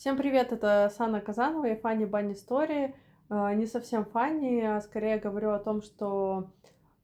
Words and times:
Всем 0.00 0.16
привет, 0.16 0.50
это 0.50 0.90
Сана 0.96 1.20
Казанова 1.20 1.66
и 1.66 1.78
Фанни 1.78 2.06
Банни 2.06 2.32
Стори. 2.32 2.94
Не 3.28 3.66
совсем 3.66 4.06
Фанни, 4.06 4.62
а 4.62 4.80
скорее 4.80 5.18
говорю 5.18 5.50
о 5.50 5.58
том, 5.58 5.82
что 5.82 6.48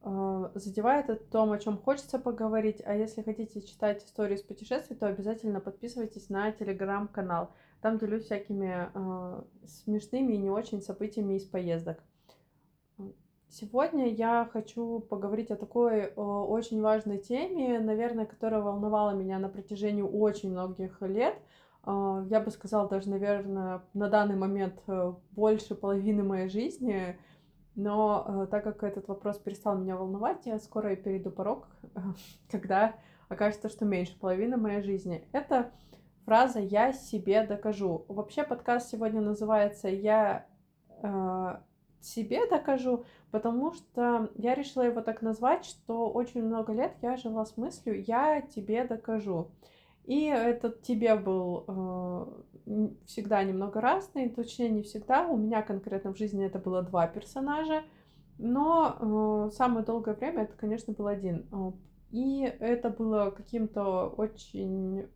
э, 0.00 0.50
задевает 0.54 1.10
о 1.10 1.16
том, 1.16 1.52
о 1.52 1.58
чем 1.58 1.76
хочется 1.76 2.18
поговорить. 2.18 2.80
А 2.86 2.94
если 2.94 3.20
хотите 3.20 3.60
читать 3.60 4.02
истории 4.02 4.36
из 4.36 4.42
путешествий, 4.42 4.96
то 4.96 5.08
обязательно 5.08 5.60
подписывайтесь 5.60 6.30
на 6.30 6.50
телеграм-канал. 6.52 7.50
Там 7.82 7.98
делюсь 7.98 8.24
всякими 8.24 8.88
э, 8.94 9.42
смешными 9.66 10.32
и 10.32 10.38
не 10.38 10.48
очень 10.48 10.80
событиями 10.80 11.34
из 11.34 11.44
поездок. 11.44 12.02
Сегодня 13.50 14.08
я 14.08 14.48
хочу 14.50 15.00
поговорить 15.00 15.50
о 15.50 15.56
такой 15.56 15.98
э, 15.98 16.14
очень 16.14 16.80
важной 16.80 17.18
теме, 17.18 17.78
наверное, 17.78 18.24
которая 18.24 18.62
волновала 18.62 19.10
меня 19.10 19.38
на 19.38 19.50
протяжении 19.50 20.00
очень 20.00 20.52
многих 20.52 21.02
лет– 21.02 21.34
я 21.86 22.40
бы 22.40 22.50
сказала, 22.50 22.88
даже, 22.88 23.08
наверное, 23.08 23.82
на 23.94 24.08
данный 24.08 24.34
момент 24.36 24.80
э, 24.88 25.12
больше 25.32 25.76
половины 25.76 26.24
моей 26.24 26.48
жизни, 26.48 27.16
но 27.76 28.24
э, 28.26 28.46
так 28.50 28.64
как 28.64 28.82
этот 28.82 29.06
вопрос 29.06 29.38
перестал 29.38 29.78
меня 29.78 29.96
волновать, 29.96 30.46
я 30.46 30.58
скоро 30.58 30.92
и 30.92 30.96
перейду 30.96 31.30
порог, 31.30 31.68
когда 32.50 32.94
окажется, 33.28 33.68
что 33.68 33.84
меньше 33.84 34.18
половины 34.18 34.56
моей 34.56 34.82
жизни. 34.82 35.28
Это 35.32 35.70
фраза 36.24 36.58
«я 36.58 36.92
себе 36.92 37.46
докажу». 37.46 38.04
Вообще 38.08 38.42
подкаст 38.42 38.90
сегодня 38.90 39.20
называется 39.20 39.88
«Я 39.88 40.46
э, 41.02 41.56
себе 42.00 42.48
докажу», 42.48 43.04
потому 43.30 43.72
что 43.72 44.30
я 44.34 44.54
решила 44.54 44.82
его 44.82 45.02
так 45.02 45.22
назвать, 45.22 45.64
что 45.64 46.10
очень 46.10 46.42
много 46.42 46.72
лет 46.72 46.94
я 47.02 47.16
жила 47.16 47.44
с 47.44 47.56
мыслью 47.56 48.02
«я 48.02 48.40
тебе 48.40 48.84
докажу». 48.84 49.52
И 50.06 50.26
этот 50.26 50.82
тебе 50.82 51.16
был 51.16 51.64
э, 51.66 52.86
всегда 53.06 53.42
немного 53.42 53.80
разный, 53.80 54.28
точнее 54.28 54.70
не 54.70 54.82
всегда. 54.82 55.26
У 55.26 55.36
меня 55.36 55.62
конкретно 55.62 56.14
в 56.14 56.16
жизни 56.16 56.46
это 56.46 56.60
было 56.60 56.82
два 56.82 57.08
персонажа, 57.08 57.82
но 58.38 59.48
э, 59.48 59.50
самое 59.52 59.84
долгое 59.84 60.14
время 60.14 60.44
это, 60.44 60.54
конечно, 60.56 60.92
был 60.92 61.08
один. 61.08 61.46
И 62.12 62.42
это 62.60 62.88
было 62.88 63.30
каким-то 63.30 64.06
очень 64.06 65.00
э, 65.00 65.06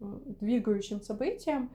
двигающим 0.41 1.01
событием, 1.01 1.71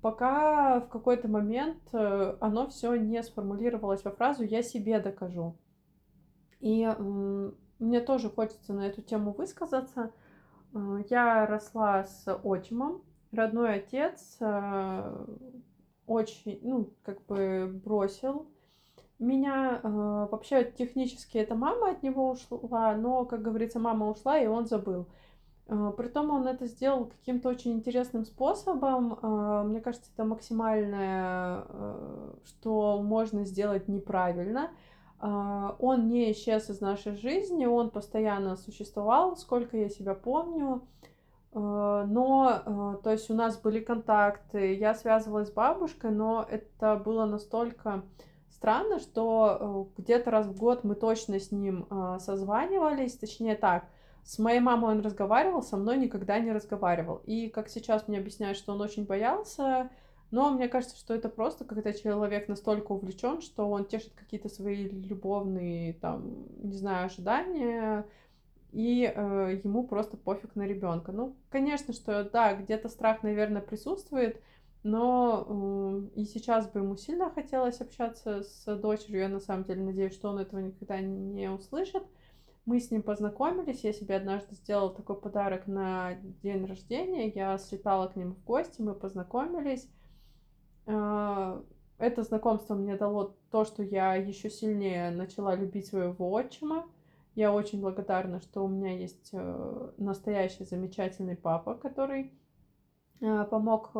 пока 0.00 0.80
в 0.80 0.88
какой-то 0.88 1.28
момент 1.28 1.78
э, 1.92 2.36
оно 2.40 2.66
все 2.66 2.96
не 2.96 3.22
сформулировалось 3.22 4.04
во 4.04 4.10
фразу 4.10 4.42
«я 4.42 4.62
себе 4.62 4.98
докажу». 4.98 5.56
И 6.58 6.82
э, 6.82 7.50
мне 7.78 8.00
тоже 8.00 8.28
хочется 8.28 8.72
на 8.72 8.88
эту 8.88 9.02
тему 9.02 9.32
высказаться– 9.32 10.10
я 11.08 11.46
росла 11.46 12.04
с 12.04 12.26
отчимом. 12.42 13.02
Родной 13.32 13.74
отец 13.74 14.36
э, 14.40 15.26
очень, 16.06 16.60
ну, 16.62 16.90
как 17.02 17.24
бы 17.26 17.70
бросил 17.84 18.46
меня. 19.18 19.80
Э, 19.82 20.28
вообще, 20.30 20.64
технически 20.64 21.38
это 21.38 21.54
мама 21.54 21.90
от 21.90 22.02
него 22.02 22.30
ушла, 22.30 22.94
но, 22.94 23.24
как 23.24 23.42
говорится, 23.42 23.78
мама 23.78 24.08
ушла, 24.08 24.38
и 24.38 24.46
он 24.46 24.66
забыл. 24.66 25.06
Притом 25.96 26.30
он 26.30 26.46
это 26.46 26.66
сделал 26.66 27.06
каким-то 27.06 27.48
очень 27.48 27.72
интересным 27.72 28.24
способом. 28.24 29.18
Мне 29.68 29.80
кажется, 29.80 30.08
это 30.14 30.24
максимальное, 30.24 31.64
что 32.44 33.02
можно 33.02 33.44
сделать 33.44 33.88
неправильно– 33.88 34.70
он 35.20 36.08
не 36.08 36.32
исчез 36.32 36.68
из 36.68 36.80
нашей 36.80 37.16
жизни, 37.16 37.66
он 37.66 37.90
постоянно 37.90 38.56
существовал, 38.56 39.36
сколько 39.36 39.76
я 39.76 39.88
себя 39.88 40.14
помню. 40.14 40.82
А, 41.56 42.04
но, 42.04 42.62
а, 42.64 42.96
то 43.02 43.10
есть 43.10 43.30
у 43.30 43.34
нас 43.34 43.58
были 43.58 43.80
контакты, 43.80 44.74
я 44.74 44.94
связывалась 44.94 45.48
с 45.48 45.52
бабушкой, 45.52 46.10
но 46.10 46.46
это 46.48 46.96
было 46.96 47.24
настолько 47.24 48.04
странно, 48.50 48.98
что 48.98 49.90
где-то 49.96 50.30
раз 50.30 50.46
в 50.46 50.58
год 50.58 50.84
мы 50.84 50.94
точно 50.94 51.40
с 51.40 51.50
ним 51.50 51.86
созванивались, 52.18 53.16
точнее 53.16 53.54
так, 53.54 53.84
с 54.22 54.38
моей 54.38 54.60
мамой 54.60 54.92
он 54.92 55.00
разговаривал, 55.02 55.62
со 55.62 55.76
мной 55.76 55.98
никогда 55.98 56.38
не 56.38 56.52
разговаривал. 56.52 57.22
И 57.24 57.48
как 57.48 57.68
сейчас 57.68 58.08
мне 58.08 58.18
объясняют, 58.18 58.58
что 58.58 58.72
он 58.72 58.80
очень 58.80 59.04
боялся 59.04 59.88
но 60.30 60.50
мне 60.50 60.68
кажется, 60.68 60.96
что 60.96 61.14
это 61.14 61.28
просто, 61.28 61.64
когда 61.64 61.92
человек 61.92 62.48
настолько 62.48 62.92
увлечен, 62.92 63.40
что 63.40 63.68
он 63.68 63.84
тешит 63.84 64.12
какие-то 64.14 64.48
свои 64.48 64.88
любовные, 64.88 65.94
там, 65.94 66.46
не 66.62 66.76
знаю, 66.76 67.06
ожидания, 67.06 68.06
и 68.72 69.04
э, 69.04 69.60
ему 69.64 69.86
просто 69.86 70.16
пофиг 70.16 70.56
на 70.56 70.66
ребенка. 70.66 71.12
Ну, 71.12 71.36
конечно, 71.48 71.94
что 71.94 72.24
да, 72.24 72.54
где-то 72.54 72.88
страх, 72.88 73.22
наверное, 73.22 73.62
присутствует, 73.62 74.42
но 74.82 75.46
э, 76.14 76.20
и 76.20 76.24
сейчас 76.24 76.68
бы 76.68 76.80
ему 76.80 76.96
сильно 76.96 77.30
хотелось 77.30 77.80
общаться 77.80 78.42
с 78.42 78.76
дочерью. 78.76 79.20
Я 79.20 79.28
на 79.28 79.40
самом 79.40 79.64
деле 79.64 79.82
надеюсь, 79.82 80.14
что 80.14 80.28
он 80.28 80.38
этого 80.38 80.60
никогда 80.60 81.00
не 81.00 81.50
услышит. 81.50 82.02
Мы 82.66 82.80
с 82.80 82.90
ним 82.90 83.02
познакомились, 83.02 83.84
я 83.84 83.92
себе 83.92 84.16
однажды 84.16 84.56
сделала 84.56 84.92
такой 84.92 85.20
подарок 85.20 85.68
на 85.68 86.14
день 86.42 86.66
рождения, 86.66 87.28
я 87.28 87.56
слетала 87.58 88.08
к 88.08 88.16
ним 88.16 88.34
в 88.34 88.44
гости, 88.44 88.82
мы 88.82 88.94
познакомились, 88.94 89.88
это 90.86 92.22
знакомство 92.22 92.74
мне 92.74 92.96
дало 92.96 93.34
то, 93.50 93.64
что 93.64 93.82
я 93.82 94.14
еще 94.14 94.50
сильнее 94.50 95.10
начала 95.10 95.54
любить 95.54 95.86
своего 95.86 96.30
отчима. 96.30 96.86
Я 97.34 97.52
очень 97.52 97.80
благодарна, 97.80 98.40
что 98.40 98.64
у 98.64 98.68
меня 98.68 98.96
есть 98.96 99.30
э, 99.32 99.90
настоящий 99.98 100.64
замечательный 100.64 101.36
папа, 101.36 101.74
который 101.74 102.32
э, 103.20 103.44
помог 103.44 103.90
э, 103.94 103.98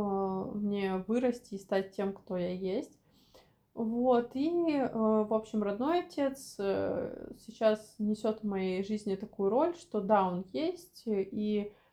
мне 0.55 1.05
вырасти 1.07 1.55
и 1.55 1.59
стать 1.59 1.93
тем, 1.93 2.13
кто 2.13 2.37
я 2.37 2.53
есть. 2.53 2.99
Вот, 3.75 4.31
и, 4.33 4.89
в 4.95 5.35
общем, 5.35 5.63
родной 5.63 6.01
отец 6.01 6.55
сейчас 6.57 7.95
несет 7.99 8.41
в 8.41 8.47
моей 8.47 8.83
жизни 8.83 9.17
такую 9.17 9.51
роль, 9.51 9.77
что 9.77 10.01
да, 10.01 10.27
он 10.27 10.47
есть, 10.55 11.03
и 11.05 11.71
Э, 11.71 11.86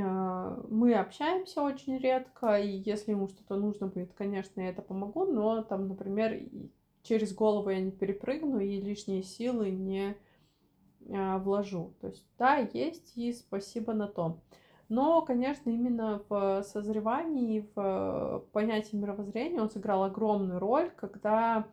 мы 0.00 0.94
общаемся 0.94 1.62
очень 1.62 1.98
редко, 1.98 2.58
и 2.58 2.82
если 2.84 3.12
ему 3.12 3.28
что-то 3.28 3.56
нужно 3.56 3.86
будет, 3.86 4.12
конечно, 4.12 4.60
я 4.60 4.70
это 4.70 4.82
помогу, 4.82 5.24
но 5.24 5.62
там, 5.62 5.86
например, 5.88 6.40
через 7.04 7.32
голову 7.32 7.70
я 7.70 7.80
не 7.80 7.92
перепрыгну 7.92 8.58
и 8.58 8.80
лишние 8.80 9.22
силы 9.22 9.70
не 9.70 10.16
э, 11.06 11.38
вложу. 11.38 11.94
То 12.00 12.08
есть, 12.08 12.26
да, 12.38 12.56
есть, 12.56 13.12
и 13.16 13.32
спасибо 13.32 13.92
на 13.92 14.08
том. 14.08 14.40
Но, 14.88 15.22
конечно, 15.22 15.70
именно 15.70 16.22
в 16.28 16.62
созревании, 16.62 17.68
в 17.74 18.44
понятии 18.52 18.96
мировоззрения 18.96 19.60
он 19.60 19.70
сыграл 19.70 20.04
огромную 20.04 20.58
роль, 20.58 20.90
когда, 20.96 21.66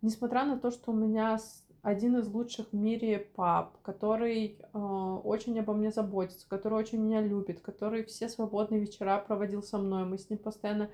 несмотря 0.00 0.44
на 0.44 0.58
то, 0.58 0.70
что 0.70 0.92
у 0.92 0.94
меня 0.94 1.38
один 1.88 2.18
из 2.18 2.28
лучших 2.28 2.68
в 2.72 2.76
мире 2.76 3.18
пап, 3.18 3.78
который 3.82 4.58
э, 4.60 4.78
очень 4.78 5.58
обо 5.58 5.72
мне 5.72 5.90
заботится, 5.90 6.46
который 6.48 6.74
очень 6.74 6.98
меня 6.98 7.22
любит, 7.22 7.60
который 7.60 8.04
все 8.04 8.28
свободные 8.28 8.80
вечера 8.80 9.18
проводил 9.26 9.62
со 9.62 9.78
мной. 9.78 10.04
Мы 10.04 10.18
с 10.18 10.28
ним 10.28 10.38
постоянно 10.38 10.90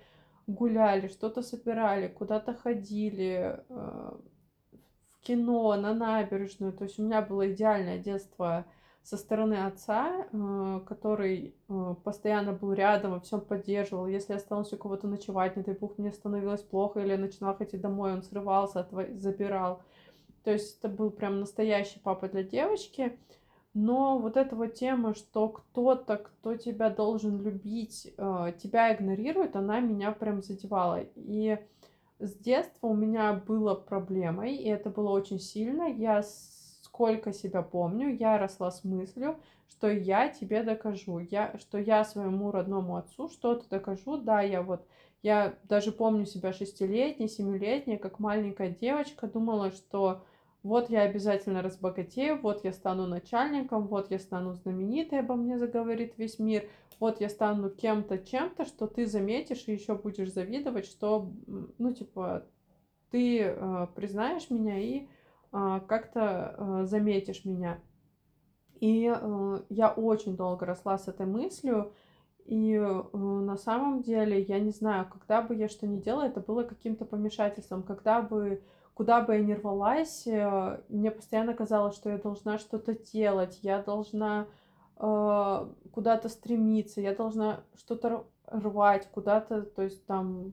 гуляли, 0.46 1.08
что-то 1.08 1.42
собирали, 1.42 2.06
куда-то 2.06 2.54
ходили, 2.54 3.60
э, 3.68 4.12
в 5.10 5.20
кино, 5.22 5.74
на 5.74 5.94
набережную. 5.94 6.72
То 6.72 6.84
есть 6.84 6.98
у 6.98 7.02
меня 7.02 7.22
было 7.22 7.52
идеальное 7.52 7.98
детство 7.98 8.64
со 9.02 9.16
стороны 9.16 9.66
отца, 9.66 10.26
э, 10.32 10.80
который 10.86 11.56
э, 11.68 11.94
постоянно 12.04 12.52
был 12.52 12.72
рядом, 12.72 13.12
во 13.12 13.20
всем 13.20 13.40
поддерживал. 13.40 14.06
Если 14.06 14.32
я 14.32 14.38
осталась 14.38 14.72
у 14.72 14.76
кого-то 14.76 15.08
ночевать, 15.08 15.56
не 15.56 15.62
дай 15.64 15.74
бог, 15.74 15.98
мне 15.98 16.12
становилось 16.12 16.62
плохо, 16.62 17.00
или 17.00 17.10
я 17.10 17.18
начинала 17.18 17.56
хотеть 17.56 17.80
домой, 17.80 18.12
он 18.12 18.22
срывался, 18.22 18.86
забирал. 19.14 19.82
То 20.44 20.52
есть 20.52 20.78
это 20.78 20.88
был 20.88 21.10
прям 21.10 21.40
настоящий 21.40 21.98
папа 21.98 22.28
для 22.28 22.42
девочки. 22.42 23.18
Но 23.72 24.18
вот 24.18 24.36
эта 24.36 24.54
вот 24.54 24.74
тема, 24.74 25.14
что 25.14 25.48
кто-то, 25.48 26.18
кто 26.18 26.54
тебя 26.54 26.90
должен 26.90 27.42
любить, 27.42 28.12
э, 28.16 28.52
тебя 28.62 28.94
игнорирует, 28.94 29.56
она 29.56 29.80
меня 29.80 30.12
прям 30.12 30.42
задевала. 30.42 31.00
И 31.16 31.58
с 32.20 32.34
детства 32.36 32.86
у 32.86 32.94
меня 32.94 33.32
было 33.32 33.74
проблемой, 33.74 34.54
и 34.54 34.68
это 34.68 34.90
было 34.90 35.10
очень 35.10 35.40
сильно. 35.40 35.84
Я 35.84 36.22
сколько 36.22 37.32
себя 37.32 37.62
помню, 37.62 38.14
я 38.14 38.38
росла 38.38 38.70
с 38.70 38.84
мыслью, 38.84 39.40
что 39.68 39.90
я 39.90 40.28
тебе 40.28 40.62
докажу, 40.62 41.18
я, 41.18 41.56
что 41.58 41.78
я 41.78 42.04
своему 42.04 42.52
родному 42.52 42.96
отцу 42.96 43.28
что-то 43.28 43.68
докажу. 43.68 44.18
Да, 44.18 44.40
я 44.40 44.62
вот, 44.62 44.86
я 45.22 45.56
даже 45.64 45.90
помню 45.90 46.26
себя 46.26 46.52
шестилетней, 46.52 47.28
семилетней, 47.28 47.98
как 47.98 48.20
маленькая 48.20 48.70
девочка, 48.70 49.26
думала, 49.26 49.72
что 49.72 50.22
вот 50.64 50.90
я 50.90 51.02
обязательно 51.02 51.62
разбогатею, 51.62 52.40
вот 52.42 52.64
я 52.64 52.72
стану 52.72 53.06
начальником, 53.06 53.86
вот 53.86 54.10
я 54.10 54.18
стану 54.18 54.54
знаменитой, 54.54 55.20
обо 55.20 55.36
мне 55.36 55.58
заговорит 55.58 56.18
весь 56.18 56.40
мир, 56.40 56.68
вот 57.00 57.20
я 57.20 57.28
стану 57.28 57.70
кем-то, 57.70 58.18
чем-то, 58.18 58.64
что 58.64 58.88
ты 58.88 59.06
заметишь 59.06 59.64
и 59.68 59.72
еще 59.72 59.94
будешь 59.94 60.32
завидовать, 60.32 60.86
что, 60.86 61.32
ну, 61.78 61.92
типа, 61.94 62.48
ты 63.10 63.40
э, 63.42 63.88
признаешь 63.94 64.50
меня 64.50 64.78
и 64.80 65.08
э, 65.52 65.80
как-то 65.88 66.56
э, 66.58 66.86
заметишь 66.86 67.44
меня. 67.44 67.82
И 68.80 69.06
э, 69.14 69.64
я 69.70 69.92
очень 69.92 70.36
долго 70.36 70.66
росла 70.66 70.98
с 70.98 71.08
этой 71.08 71.26
мыслью, 71.26 71.92
И 72.46 72.74
э, 72.74 73.02
на 73.16 73.56
самом 73.56 74.02
деле, 74.02 74.42
я 74.42 74.60
не 74.60 74.70
знаю, 74.70 75.08
когда 75.10 75.42
бы 75.42 75.54
я 75.56 75.68
что 75.68 75.86
ни 75.86 76.00
делала, 76.00 76.24
это 76.24 76.40
было 76.40 76.64
каким-то 76.64 77.06
помешательством. 77.06 77.82
Когда 77.84 78.22
бы, 78.22 78.62
куда 78.94 79.20
бы 79.20 79.34
я 79.34 79.40
ни 79.42 79.52
рвалась, 79.52 80.26
э, 80.26 80.80
мне 80.88 81.10
постоянно 81.10 81.54
казалось, 81.54 81.96
что 81.96 82.10
я 82.10 82.18
должна 82.18 82.58
что-то 82.58 82.94
делать, 82.94 83.58
я 83.62 83.82
должна 83.82 84.46
э, 84.96 85.66
куда-то 85.92 86.28
стремиться, 86.28 87.00
я 87.00 87.14
должна 87.14 87.64
что-то 87.76 88.26
рвать, 88.46 89.08
куда-то, 89.10 89.62
то 89.62 89.82
есть 89.82 90.06
там 90.06 90.52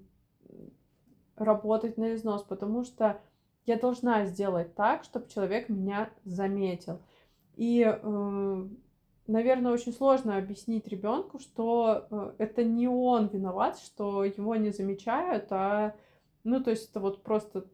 работать 1.36 1.98
на 1.98 2.16
износ, 2.16 2.44
потому 2.44 2.84
что 2.84 3.22
я 3.66 3.78
должна 3.78 4.26
сделать 4.26 4.76
так, 4.76 5.04
чтобы 5.04 5.30
человек 5.30 5.70
меня 5.70 6.10
заметил. 6.26 7.00
И 7.56 7.84
э, 7.86 8.68
наверное, 9.32 9.72
очень 9.72 9.94
сложно 9.94 10.38
объяснить 10.38 10.88
ребенку, 10.88 11.40
что 11.40 12.08
э, 12.10 12.34
это 12.38 12.64
не 12.64 12.88
он 12.88 13.28
виноват, 13.28 13.78
что 13.80 14.24
его 14.24 14.56
не 14.56 14.72
замечают, 14.72 15.48
а, 15.52 15.96
ну, 16.44 16.62
то 16.64 16.72
есть 16.72 16.90
это 16.90 17.00
вот 17.00 17.24
просто 17.24 17.66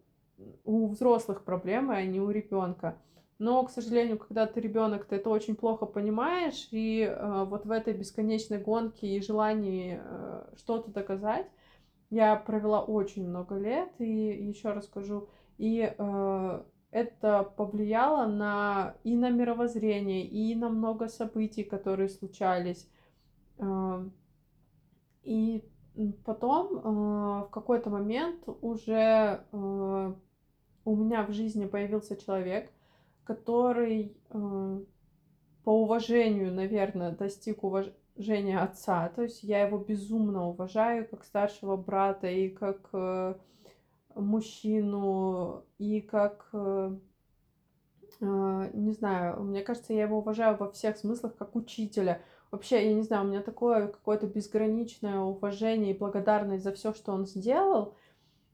у 0.64 0.88
взрослых 0.88 1.44
проблемы, 1.44 1.96
а 1.96 2.04
не 2.04 2.20
у 2.20 2.30
ребенка. 2.30 2.98
Но, 3.40 3.64
к 3.64 3.70
сожалению, 3.70 4.18
когда 4.18 4.48
ты 4.48 4.60
ребенок, 4.60 5.06
ты 5.06 5.18
это 5.18 5.30
очень 5.30 5.56
плохо 5.56 5.86
понимаешь, 5.86 6.68
и 6.72 7.02
э, 7.02 7.46
вот 7.46 7.66
в 7.66 7.72
этой 7.72 7.94
бесконечной 7.94 8.58
гонке 8.58 9.08
и 9.08 9.22
желании 9.22 10.02
э, 10.04 10.46
что-то 10.58 10.92
доказать 10.92 11.48
я 12.10 12.36
провела 12.36 12.82
очень 12.82 13.28
много 13.28 13.56
лет, 13.56 13.90
и 14.00 14.06
еще 14.06 14.72
раз 14.72 14.86
скажу, 14.86 15.30
и 15.58 15.94
э, 15.96 16.64
это 16.92 17.44
повлияло 17.44 18.26
на 18.26 18.96
и 19.04 19.16
на 19.16 19.30
мировоззрение, 19.30 20.26
и 20.26 20.56
на 20.56 20.70
много 20.70 21.08
событий, 21.10 21.64
которые 21.64 22.10
случались. 22.10 22.90
Эм, 23.60 24.14
и 25.24 25.64
потом 26.26 26.78
э, 26.78 27.46
в 27.46 27.50
какой-то 27.52 27.90
момент 27.90 28.44
уже 28.62 29.44
э, 29.52 30.14
у 30.88 30.96
меня 30.96 31.24
в 31.24 31.32
жизни 31.32 31.66
появился 31.66 32.16
человек, 32.16 32.72
который 33.24 34.16
э, 34.30 34.80
по 35.64 35.70
уважению, 35.70 36.54
наверное, 36.54 37.12
достиг 37.12 37.64
уважения 37.64 38.60
отца. 38.60 39.10
То 39.10 39.24
есть 39.24 39.44
я 39.44 39.66
его 39.66 39.78
безумно 39.78 40.48
уважаю 40.48 41.08
как 41.08 41.24
старшего 41.24 41.76
брата 41.76 42.28
и 42.28 42.50
как 42.50 42.90
мужчину 44.20 45.64
и 45.78 46.02
как, 46.02 46.50
э, 46.54 46.96
э, 48.22 48.70
не 48.74 48.92
знаю, 48.94 49.44
мне 49.44 49.62
кажется, 49.62 49.94
я 49.94 50.04
его 50.04 50.20
уважаю 50.20 50.58
во 50.58 50.72
всех 50.72 50.98
смыслах 50.98 51.36
как 51.36 51.56
учителя. 51.56 52.22
Вообще, 52.52 52.88
я 52.88 52.94
не 52.94 53.04
знаю, 53.04 53.26
у 53.26 53.28
меня 53.28 53.42
такое 53.42 53.88
какое-то 53.88 54.28
безграничное 54.28 55.20
уважение 55.20 55.94
и 55.94 55.98
благодарность 55.98 56.64
за 56.64 56.72
все, 56.72 56.94
что 56.94 57.12
он 57.12 57.26
сделал. 57.26 57.96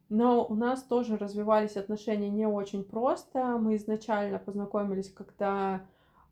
Но 0.09 0.45
у 0.45 0.55
нас 0.55 0.83
тоже 0.83 1.17
развивались 1.17 1.77
отношения 1.77 2.29
не 2.29 2.45
очень 2.45 2.83
просто. 2.83 3.57
Мы 3.57 3.77
изначально 3.77 4.37
познакомились, 4.39 5.11
когда 5.11 5.85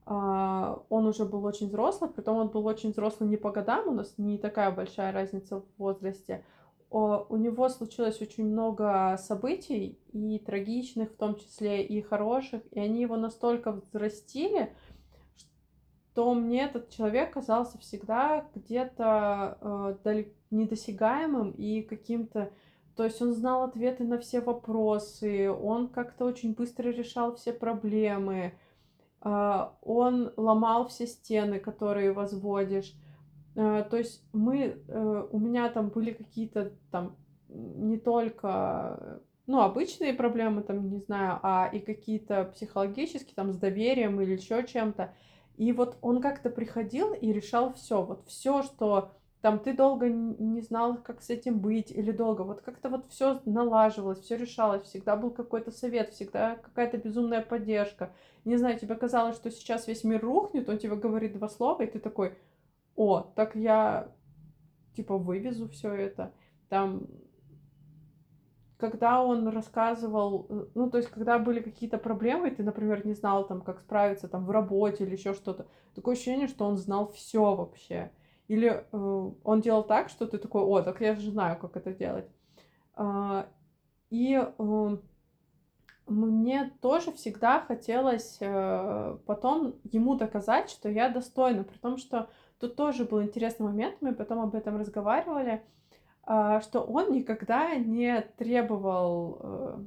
э, 0.05 0.11
он 0.11 1.07
уже 1.07 1.25
был 1.25 1.43
очень 1.45 1.67
взрослый, 1.67 2.09
притом 2.09 2.37
он 2.37 2.49
был 2.49 2.65
очень 2.65 2.91
взрослый 2.91 3.29
не 3.29 3.37
по 3.37 3.51
годам, 3.51 3.87
у 3.87 3.91
нас 3.91 4.13
не 4.17 4.37
такая 4.37 4.71
большая 4.71 5.11
разница 5.11 5.61
в 5.61 5.65
возрасте 5.77 6.43
у 6.91 7.37
него 7.37 7.69
случилось 7.69 8.21
очень 8.21 8.45
много 8.45 9.17
событий, 9.17 9.97
и 10.11 10.39
трагичных, 10.39 11.11
в 11.11 11.15
том 11.15 11.37
числе 11.37 11.85
и 11.85 12.01
хороших, 12.01 12.61
и 12.71 12.79
они 12.79 13.01
его 13.01 13.15
настолько 13.15 13.71
взрастили, 13.71 14.75
что 16.11 16.33
мне 16.33 16.65
этот 16.65 16.89
человек 16.89 17.33
казался 17.33 17.77
всегда 17.77 18.45
где-то 18.53 19.95
э, 20.03 20.25
недосягаемым 20.51 21.51
и 21.51 21.81
каким-то... 21.81 22.51
То 22.95 23.03
есть 23.05 23.21
он 23.21 23.33
знал 23.33 23.63
ответы 23.63 24.03
на 24.03 24.19
все 24.19 24.41
вопросы, 24.41 25.49
он 25.49 25.87
как-то 25.87 26.25
очень 26.25 26.53
быстро 26.53 26.89
решал 26.89 27.35
все 27.35 27.53
проблемы, 27.53 28.53
э, 29.23 29.65
он 29.81 30.33
ломал 30.35 30.87
все 30.87 31.07
стены, 31.07 31.59
которые 31.59 32.11
возводишь. 32.11 32.93
Э, 33.55 33.85
то 33.89 33.97
есть 33.97 34.23
мы, 34.33 34.77
э, 34.87 35.27
у 35.31 35.39
меня 35.39 35.69
там 35.69 35.89
были 35.89 36.11
какие-то 36.11 36.73
там 36.91 37.15
не 37.49 37.97
только, 37.97 39.21
ну, 39.45 39.61
обычные 39.61 40.13
проблемы, 40.13 40.63
там, 40.63 40.89
не 40.89 40.99
знаю, 40.99 41.39
а 41.43 41.69
и 41.71 41.79
какие-то 41.79 42.45
психологические, 42.53 43.35
там, 43.35 43.51
с 43.51 43.57
доверием 43.57 44.21
или 44.21 44.33
еще 44.33 44.65
чем-то. 44.65 45.13
И 45.57 45.73
вот 45.73 45.97
он 46.01 46.21
как-то 46.21 46.49
приходил 46.49 47.13
и 47.13 47.31
решал 47.31 47.73
все, 47.73 48.01
вот 48.03 48.25
все, 48.27 48.63
что 48.63 49.11
там 49.41 49.57
ты 49.59 49.73
долго 49.73 50.07
не 50.07 50.61
знал, 50.61 50.97
как 50.97 51.21
с 51.21 51.29
этим 51.31 51.59
быть, 51.59 51.91
или 51.91 52.11
долго, 52.11 52.43
вот 52.43 52.61
как-то 52.61 52.89
вот 52.89 53.09
все 53.09 53.41
налаживалось, 53.45 54.19
все 54.19 54.37
решалось, 54.37 54.83
всегда 54.83 55.15
был 55.15 55.31
какой-то 55.31 55.71
совет, 55.71 56.11
всегда 56.11 56.55
какая-то 56.57 56.97
безумная 56.97 57.41
поддержка. 57.41 58.13
Не 58.45 58.57
знаю, 58.57 58.77
тебе 58.77 58.95
казалось, 58.95 59.35
что 59.35 59.49
сейчас 59.49 59.87
весь 59.87 60.03
мир 60.03 60.21
рухнет, 60.21 60.69
он 60.69 60.77
тебе 60.77 60.95
говорит 60.95 61.33
два 61.33 61.49
слова, 61.49 61.81
и 61.81 61.87
ты 61.87 61.99
такой, 61.99 62.37
о, 62.95 63.21
так 63.35 63.55
я 63.55 64.11
типа 64.95 65.17
вывезу 65.17 65.67
все 65.69 65.91
это. 65.91 66.33
Там, 66.69 67.07
когда 68.77 69.23
он 69.23 69.47
рассказывал, 69.47 70.45
э, 70.49 70.65
ну, 70.75 70.89
то 70.89 70.97
есть, 70.97 71.09
когда 71.09 71.39
были 71.39 71.61
какие-то 71.61 71.97
проблемы, 71.97 72.49
и 72.49 72.55
ты, 72.55 72.63
например, 72.63 73.05
не 73.05 73.13
знал 73.13 73.47
там, 73.47 73.61
как 73.61 73.79
справиться 73.79 74.27
там 74.27 74.45
в 74.45 74.51
работе 74.51 75.03
или 75.03 75.15
еще 75.15 75.33
что-то, 75.33 75.67
такое 75.95 76.13
ощущение, 76.15 76.47
что 76.47 76.65
он 76.65 76.77
знал 76.77 77.11
все 77.11 77.55
вообще. 77.55 78.11
Или 78.51 78.69
э, 78.91 79.31
он 79.43 79.61
делал 79.61 79.83
так, 79.83 80.09
что 80.09 80.27
ты 80.27 80.37
такой, 80.37 80.61
о, 80.61 80.81
так 80.81 81.01
я 81.01 81.15
же 81.15 81.31
знаю, 81.31 81.57
как 81.59 81.77
это 81.77 81.93
делать. 81.93 82.29
Э, 82.97 83.45
и 84.09 84.35
э, 84.35 84.97
мне 86.07 86.71
тоже 86.81 87.11
всегда 87.11 87.61
хотелось 87.61 88.37
э, 88.41 89.17
потом 89.25 89.75
ему 89.83 90.15
доказать, 90.15 90.69
что 90.69 90.89
я 90.89 91.09
достойна, 91.09 91.63
при 91.63 91.77
том, 91.77 91.97
что 91.97 92.29
Тут 92.61 92.75
тоже 92.75 93.05
был 93.05 93.23
интересный 93.23 93.65
момент, 93.65 93.97
мы 94.01 94.13
потом 94.13 94.39
об 94.39 94.53
этом 94.53 94.77
разговаривали, 94.77 95.63
а, 96.21 96.61
что 96.61 96.81
он 96.81 97.11
никогда 97.11 97.73
не 97.75 98.21
требовал, 98.37 99.39
э, 99.41 99.77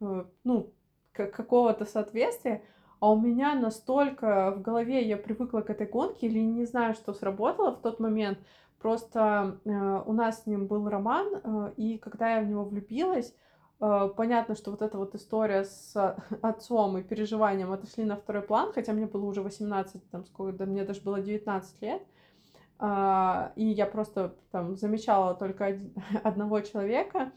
э, 0.00 0.24
ну, 0.44 0.72
какого-то 1.12 1.84
соответствия, 1.84 2.62
а 3.00 3.12
у 3.12 3.20
меня 3.20 3.54
настолько 3.54 4.52
в 4.56 4.62
голове 4.62 5.06
я 5.06 5.16
привыкла 5.16 5.60
к 5.60 5.70
этой 5.70 5.86
гонке, 5.86 6.26
или 6.26 6.38
не 6.38 6.64
знаю, 6.64 6.94
что 6.94 7.12
сработало 7.12 7.72
в 7.72 7.80
тот 7.80 8.00
момент, 8.00 8.38
просто 8.80 9.58
э, 9.64 10.02
у 10.06 10.12
нас 10.12 10.42
с 10.42 10.46
ним 10.46 10.66
был 10.66 10.88
роман, 10.88 11.72
и 11.76 11.98
когда 11.98 12.36
я 12.36 12.42
в 12.42 12.46
него 12.46 12.64
влюбилась, 12.64 13.34
Э, 13.80 14.10
понятно, 14.16 14.54
что 14.54 14.70
вот 14.70 14.82
эта 14.82 14.98
вот 14.98 15.14
история 15.14 15.64
с 15.64 16.16
отцом 16.42 16.98
и 16.98 17.02
переживанием 17.02 17.72
отошли 17.72 18.04
на 18.04 18.16
второй 18.16 18.42
план, 18.42 18.72
хотя 18.72 18.92
мне 18.92 19.06
было 19.06 19.24
уже 19.24 19.42
18, 19.42 20.10
там 20.10 20.24
сколько, 20.24 20.58
да 20.58 20.66
мне 20.66 20.84
даже 20.84 21.00
было 21.00 21.20
19 21.20 21.82
лет, 21.82 22.02
а, 22.80 23.52
и 23.56 23.64
я 23.64 23.86
просто 23.86 24.34
там 24.50 24.76
замечала 24.76 25.34
только 25.34 25.66
один, 25.66 25.94
одного 26.24 26.60
человека, 26.60 27.32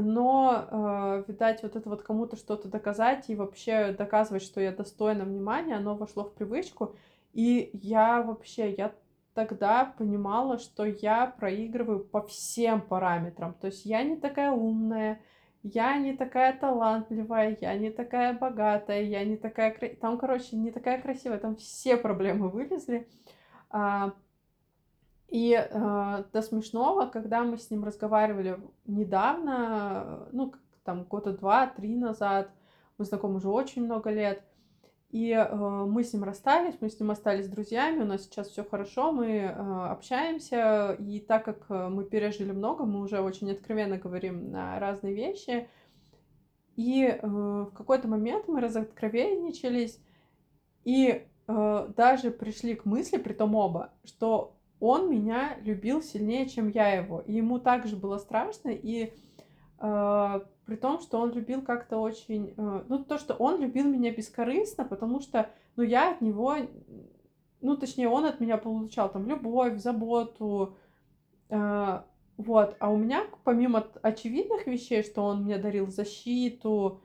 но, 0.00 0.66
э, 0.70 1.24
видать, 1.26 1.62
вот 1.62 1.74
это 1.74 1.88
вот 1.88 2.02
кому-то 2.02 2.36
что-то 2.36 2.68
доказать 2.68 3.30
и 3.30 3.34
вообще 3.34 3.92
доказывать, 3.92 4.42
что 4.42 4.60
я 4.60 4.72
достойна 4.72 5.24
внимания, 5.24 5.76
оно 5.76 5.96
вошло 5.96 6.24
в 6.24 6.34
привычку, 6.34 6.94
и 7.32 7.70
я 7.72 8.22
вообще, 8.22 8.72
я 8.72 8.92
тогда 9.34 9.94
понимала, 9.98 10.58
что 10.58 10.84
я 10.84 11.26
проигрываю 11.26 12.00
по 12.00 12.22
всем 12.26 12.80
параметрам, 12.80 13.54
то 13.54 13.68
есть 13.68 13.86
я 13.86 14.02
не 14.02 14.16
такая 14.16 14.50
умная, 14.50 15.20
я 15.62 15.98
не 15.98 16.14
такая 16.14 16.56
талантливая, 16.56 17.56
я 17.60 17.74
не 17.76 17.90
такая 17.90 18.38
богатая, 18.38 19.02
я 19.02 19.24
не 19.24 19.36
такая... 19.36 19.76
Там, 20.00 20.16
короче, 20.16 20.54
не 20.54 20.70
такая 20.70 21.00
красивая, 21.00 21.38
там 21.38 21.56
все 21.56 21.96
проблемы 21.96 22.50
вылезли. 22.50 23.08
А, 23.68 24.12
и 25.28 25.54
а, 25.54 26.24
до 26.32 26.42
смешного, 26.42 27.06
когда 27.06 27.42
мы 27.42 27.58
с 27.58 27.70
ним 27.70 27.84
разговаривали 27.84 28.60
недавно, 28.86 30.28
ну, 30.32 30.52
там, 30.84 31.04
года 31.04 31.32
два-три 31.32 31.96
назад, 31.96 32.50
мы 32.96 33.04
знакомы 33.04 33.36
уже 33.36 33.48
очень 33.48 33.84
много 33.84 34.10
лет, 34.10 34.42
и 35.10 35.30
э, 35.30 35.54
мы 35.54 36.02
с 36.02 36.12
ним 36.12 36.24
расстались, 36.24 36.76
мы 36.80 36.90
с 36.90 36.98
ним 36.98 37.10
остались 37.10 37.48
друзьями, 37.48 38.02
у 38.02 38.06
нас 38.06 38.24
сейчас 38.24 38.48
все 38.48 38.64
хорошо, 38.64 39.12
мы 39.12 39.26
э, 39.26 39.50
общаемся, 39.52 40.96
и 40.98 41.20
так 41.20 41.44
как 41.44 41.66
э, 41.68 41.88
мы 41.88 42.04
пережили 42.04 42.52
много, 42.52 42.84
мы 42.84 43.00
уже 43.00 43.20
очень 43.20 43.50
откровенно 43.50 43.98
говорим 43.98 44.50
на 44.50 44.78
разные 44.80 45.14
вещи. 45.14 45.68
И 46.74 47.04
э, 47.04 47.18
в 47.22 47.70
какой-то 47.72 48.08
момент 48.08 48.48
мы 48.48 48.60
разоткровенничались, 48.60 50.00
и 50.84 51.24
э, 51.46 51.88
даже 51.96 52.30
пришли 52.30 52.74
к 52.74 52.84
мысли, 52.84 53.16
при 53.16 53.32
том 53.32 53.54
оба, 53.54 53.92
что 54.04 54.55
он 54.80 55.10
меня 55.10 55.56
любил 55.62 56.02
сильнее, 56.02 56.48
чем 56.48 56.68
я 56.68 56.94
его. 56.94 57.20
И 57.20 57.34
ему 57.34 57.58
также 57.58 57.96
было 57.96 58.18
страшно, 58.18 58.70
и 58.70 59.12
э, 59.78 60.40
при 60.66 60.76
том, 60.76 61.00
что 61.00 61.18
он 61.20 61.32
любил 61.32 61.62
как-то 61.62 61.98
очень... 61.98 62.54
Э, 62.56 62.82
ну, 62.88 63.04
то, 63.04 63.18
что 63.18 63.34
он 63.34 63.60
любил 63.60 63.86
меня 63.86 64.10
бескорыстно, 64.12 64.84
потому 64.84 65.20
что, 65.20 65.50
ну, 65.76 65.82
я 65.82 66.12
от 66.12 66.20
него 66.20 66.56
ну, 67.60 67.76
точнее, 67.76 68.08
он 68.08 68.24
от 68.24 68.38
меня 68.38 68.58
получал 68.58 69.10
там 69.10 69.26
любовь, 69.26 69.78
заботу, 69.78 70.76
э, 71.48 72.02
вот. 72.36 72.76
А 72.78 72.90
у 72.92 72.96
меня, 72.96 73.26
помимо 73.44 73.86
очевидных 74.02 74.66
вещей, 74.66 75.02
что 75.02 75.22
он 75.22 75.44
мне 75.44 75.58
дарил 75.58 75.88
защиту, 75.88 77.00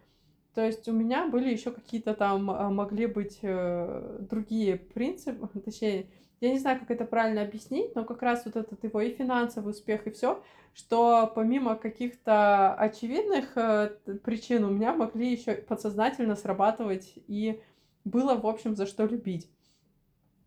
то 0.54 0.66
есть 0.66 0.88
у 0.88 0.92
меня 0.92 1.28
были 1.28 1.50
еще 1.50 1.72
какие-то 1.72 2.14
там, 2.14 2.52
а, 2.52 2.70
могли 2.70 3.06
быть 3.06 3.40
э, 3.42 4.18
другие 4.30 4.76
принципы, 4.78 5.48
точнее, 5.66 6.08
я 6.42 6.52
не 6.52 6.60
знаю, 6.60 6.80
как 6.80 6.90
это 6.90 7.06
правильно 7.06 7.44
объяснить, 7.44 7.96
но 7.96 8.04
как 8.04 8.22
раз 8.24 8.46
вот 8.46 8.56
этот 8.56 8.84
его 8.84 9.00
и 9.00 9.14
финансовый 9.14 9.70
успех, 9.70 10.08
и 10.08 10.12
все, 10.12 10.44
что 10.74 11.32
помимо 11.34 11.76
каких-то 11.76 12.74
очевидных 12.74 13.56
э, 13.56 13.92
причин 14.24 14.64
у 14.64 14.72
меня 14.72 14.94
могли 14.94 15.32
еще 15.32 15.54
подсознательно 15.54 16.36
срабатывать, 16.36 17.14
и 17.28 17.62
было, 18.06 18.36
в 18.36 18.48
общем, 18.48 18.76
за 18.76 18.88
что 18.88 19.06
любить. 19.06 19.50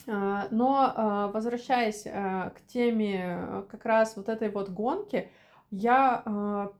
А, 0.06 0.48
но 0.50 0.92
а, 0.94 1.28
возвращаясь 1.28 2.06
а, 2.06 2.50
к 2.50 2.60
теме 2.66 3.64
как 3.70 3.84
раз 3.84 4.16
вот 4.16 4.28
этой 4.28 4.50
вот 4.50 4.68
гонки, 4.70 5.30
я, 5.70 6.70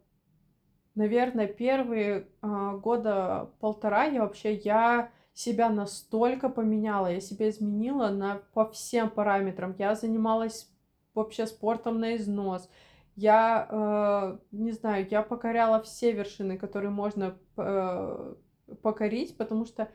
наверное, 0.95 1.49
первые 1.49 2.29
года 2.43 3.51
полтора 3.59 4.05
я 4.05 4.21
вообще 4.21 4.55
я 4.55 5.11
себя 5.35 5.69
настолько 5.69 6.49
поменяла, 6.49 7.13
я 7.13 7.21
себя 7.21 7.51
изменила 7.51 8.09
на, 8.09 8.41
по 8.55 8.71
всем 8.71 9.11
параметрам. 9.11 9.75
Я 9.79 9.95
занималась 9.95 10.71
вообще 11.15 11.47
спортом 11.47 12.01
на 12.01 12.17
износ. 12.17 12.71
Я, 13.17 14.39
не 14.51 14.73
знаю, 14.73 15.07
я 15.09 15.23
покоряла 15.23 15.81
все 15.83 16.11
вершины, 16.13 16.59
которые 16.59 16.91
можно 16.91 17.37
э, 17.57 18.35
покорить, 18.83 19.37
потому 19.37 19.67
что 19.67 19.89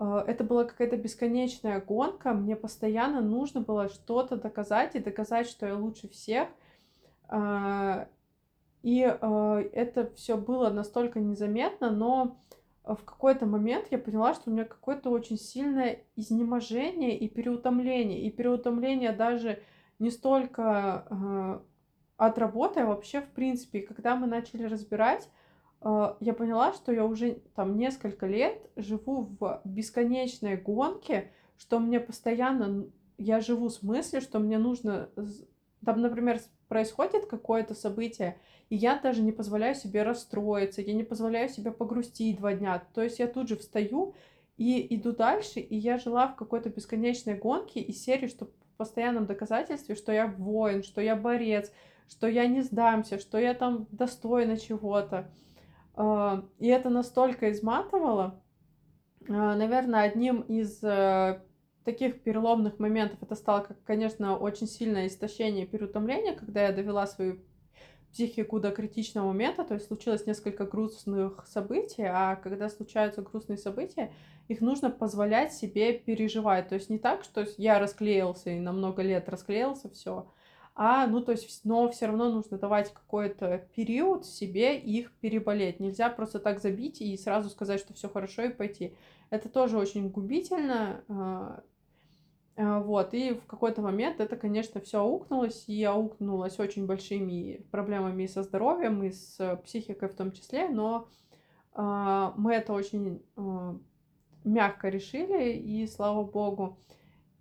а, 0.00 0.24
это 0.26 0.44
была 0.44 0.64
какая-то 0.64 0.96
бесконечная 0.96 1.78
гонка, 1.80 2.32
мне 2.32 2.56
постоянно 2.56 3.20
нужно 3.20 3.60
было 3.60 3.90
что-то 3.90 4.36
доказать 4.36 4.96
и 4.96 4.98
доказать, 4.98 5.46
что 5.46 5.66
я 5.66 5.76
лучше 5.76 6.08
всех. 6.08 6.48
А, 7.28 8.08
и 8.82 9.02
а, 9.04 9.60
это 9.60 10.10
все 10.14 10.38
было 10.38 10.70
настолько 10.70 11.20
незаметно, 11.20 11.90
но 11.90 12.40
в 12.94 13.04
какой-то 13.04 13.46
момент 13.46 13.86
я 13.90 13.98
поняла, 13.98 14.34
что 14.34 14.50
у 14.50 14.52
меня 14.52 14.64
какое-то 14.64 15.10
очень 15.10 15.38
сильное 15.38 16.04
изнеможение 16.16 17.18
и 17.18 17.28
переутомление. 17.28 18.22
И 18.22 18.30
переутомление 18.30 19.12
даже 19.12 19.62
не 19.98 20.10
столько 20.10 21.62
от 22.16 22.38
работы, 22.38 22.80
а 22.80 22.86
вообще 22.86 23.22
в 23.22 23.30
принципе. 23.30 23.80
Когда 23.80 24.14
мы 24.14 24.26
начали 24.26 24.64
разбирать, 24.64 25.30
а, 25.80 26.16
я 26.20 26.34
поняла, 26.34 26.72
что 26.74 26.92
я 26.92 27.04
уже 27.06 27.40
там 27.54 27.78
несколько 27.78 28.26
лет 28.26 28.70
живу 28.76 29.36
в 29.40 29.62
бесконечной 29.64 30.56
гонке, 30.56 31.32
что 31.56 31.78
мне 31.78 31.98
постоянно, 31.98 32.90
я 33.16 33.40
живу 33.40 33.70
с 33.70 33.82
мыслью, 33.82 34.20
что 34.20 34.38
мне 34.38 34.58
нужно, 34.58 35.08
там, 35.84 36.00
например, 36.02 36.40
происходит 36.70 37.26
какое-то 37.26 37.74
событие, 37.74 38.38
и 38.68 38.76
я 38.76 38.96
даже 38.96 39.22
не 39.22 39.32
позволяю 39.32 39.74
себе 39.74 40.04
расстроиться, 40.04 40.80
я 40.80 40.94
не 40.94 41.02
позволяю 41.02 41.48
себе 41.48 41.72
погрустить 41.72 42.38
два 42.38 42.54
дня. 42.54 42.80
То 42.94 43.02
есть 43.02 43.18
я 43.18 43.26
тут 43.26 43.48
же 43.48 43.56
встаю 43.56 44.14
и 44.56 44.94
иду 44.94 45.10
дальше, 45.10 45.58
и 45.58 45.76
я 45.76 45.98
жила 45.98 46.28
в 46.28 46.36
какой-то 46.36 46.68
бесконечной 46.70 47.34
гонке 47.34 47.80
и 47.80 47.92
серии, 47.92 48.28
что 48.28 48.46
в 48.46 48.76
постоянном 48.76 49.26
доказательстве, 49.26 49.96
что 49.96 50.12
я 50.12 50.28
воин, 50.28 50.84
что 50.84 51.00
я 51.00 51.16
борец, 51.16 51.72
что 52.08 52.28
я 52.28 52.46
не 52.46 52.62
сдамся, 52.62 53.18
что 53.18 53.36
я 53.36 53.54
там 53.54 53.88
достойна 53.90 54.56
чего-то. 54.56 55.28
А, 55.94 56.44
и 56.60 56.68
это 56.68 56.88
настолько 56.88 57.50
изматывало. 57.50 58.40
А, 59.28 59.56
наверное, 59.56 60.02
одним 60.02 60.42
из 60.42 60.84
э, 60.84 61.42
таких 61.84 62.22
переломных 62.22 62.78
моментов 62.78 63.18
это 63.22 63.34
стало, 63.34 63.66
конечно, 63.84 64.36
очень 64.36 64.66
сильное 64.66 65.06
истощение 65.06 65.64
и 65.64 65.68
переутомление, 65.68 66.34
когда 66.34 66.64
я 66.66 66.72
довела 66.72 67.06
свою 67.06 67.40
психику 68.12 68.58
до 68.58 68.70
критичного 68.72 69.28
момента, 69.28 69.64
то 69.64 69.74
есть 69.74 69.86
случилось 69.86 70.26
несколько 70.26 70.64
грустных 70.64 71.46
событий, 71.46 72.02
а 72.02 72.36
когда 72.36 72.68
случаются 72.68 73.22
грустные 73.22 73.56
события, 73.56 74.12
их 74.48 74.60
нужно 74.60 74.90
позволять 74.90 75.54
себе 75.54 75.92
переживать. 75.92 76.68
То 76.68 76.74
есть 76.74 76.90
не 76.90 76.98
так, 76.98 77.22
что 77.22 77.46
я 77.56 77.78
расклеился 77.78 78.50
и 78.50 78.58
на 78.58 78.72
много 78.72 79.02
лет 79.02 79.28
расклеился, 79.28 79.88
все, 79.90 80.26
а, 80.74 81.06
ну, 81.06 81.20
то 81.20 81.32
есть, 81.32 81.60
но 81.64 81.90
все 81.90 82.06
равно 82.06 82.30
нужно 82.30 82.56
давать 82.56 82.92
какой-то 82.92 83.68
период 83.74 84.24
себе 84.24 84.78
их 84.78 85.12
переболеть. 85.20 85.78
Нельзя 85.78 86.08
просто 86.08 86.38
так 86.38 86.60
забить 86.60 87.00
и 87.00 87.16
сразу 87.16 87.50
сказать, 87.50 87.80
что 87.80 87.92
все 87.92 88.08
хорошо 88.08 88.42
и 88.44 88.48
пойти. 88.48 88.94
Это 89.30 89.48
тоже 89.48 89.78
очень 89.78 90.08
губительно. 90.10 91.04
А, 91.08 91.62
а, 92.56 92.80
вот, 92.80 93.14
и 93.14 93.34
в 93.34 93.46
какой-то 93.46 93.80
момент 93.80 94.20
это, 94.20 94.36
конечно, 94.36 94.80
все 94.80 95.00
аукнулось, 95.00 95.68
и 95.68 95.82
аукнулось 95.84 96.58
очень 96.58 96.86
большими 96.86 97.64
проблемами 97.70 98.24
и 98.24 98.28
со 98.28 98.42
здоровьем, 98.42 99.04
и 99.04 99.12
с 99.12 99.56
психикой 99.64 100.08
в 100.08 100.14
том 100.14 100.32
числе, 100.32 100.68
но 100.68 101.08
а, 101.72 102.34
мы 102.36 102.54
это 102.54 102.72
очень 102.72 103.22
мягко 104.44 104.88
решили, 104.88 105.52
и 105.52 105.86
слава 105.86 106.24
богу. 106.24 106.78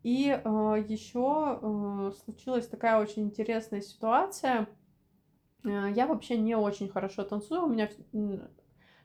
И 0.03 0.27
еще 0.27 2.13
случилась 2.23 2.67
такая 2.67 3.01
очень 3.01 3.23
интересная 3.23 3.81
ситуация. 3.81 4.69
Я 5.65 6.07
вообще 6.07 6.37
не 6.37 6.55
очень 6.55 6.87
хорошо 6.87 7.23
танцую. 7.23 7.65
У 7.65 7.67
меня 7.67 7.89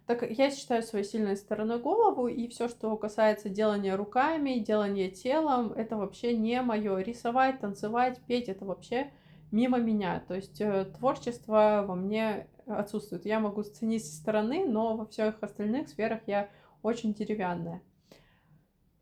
так 0.06 0.30
я 0.30 0.50
считаю 0.50 0.82
своей 0.82 1.04
сильной 1.04 1.36
стороной 1.36 1.78
голову, 1.78 2.28
и 2.28 2.46
все, 2.48 2.68
что 2.68 2.94
касается 2.96 3.48
делания 3.48 3.96
руками, 3.96 4.58
делания 4.58 5.10
телом, 5.10 5.72
это 5.72 5.96
вообще 5.96 6.36
не 6.36 6.60
мое. 6.60 6.98
Рисовать, 6.98 7.60
танцевать, 7.60 8.20
петь 8.26 8.48
это 8.48 8.66
вообще 8.66 9.10
мимо 9.50 9.78
меня. 9.78 10.22
То 10.28 10.34
есть 10.34 10.60
э, 10.60 10.84
творчество 10.96 11.84
во 11.86 11.94
мне 11.94 12.48
отсутствует. 12.66 13.24
Я 13.24 13.40
могу 13.40 13.62
ценить 13.62 14.04
со 14.04 14.14
стороны, 14.14 14.66
но 14.66 14.96
во 14.96 15.06
всех 15.06 15.42
остальных 15.42 15.88
сферах 15.88 16.20
я 16.26 16.50
очень 16.82 17.14
деревянная. 17.14 17.82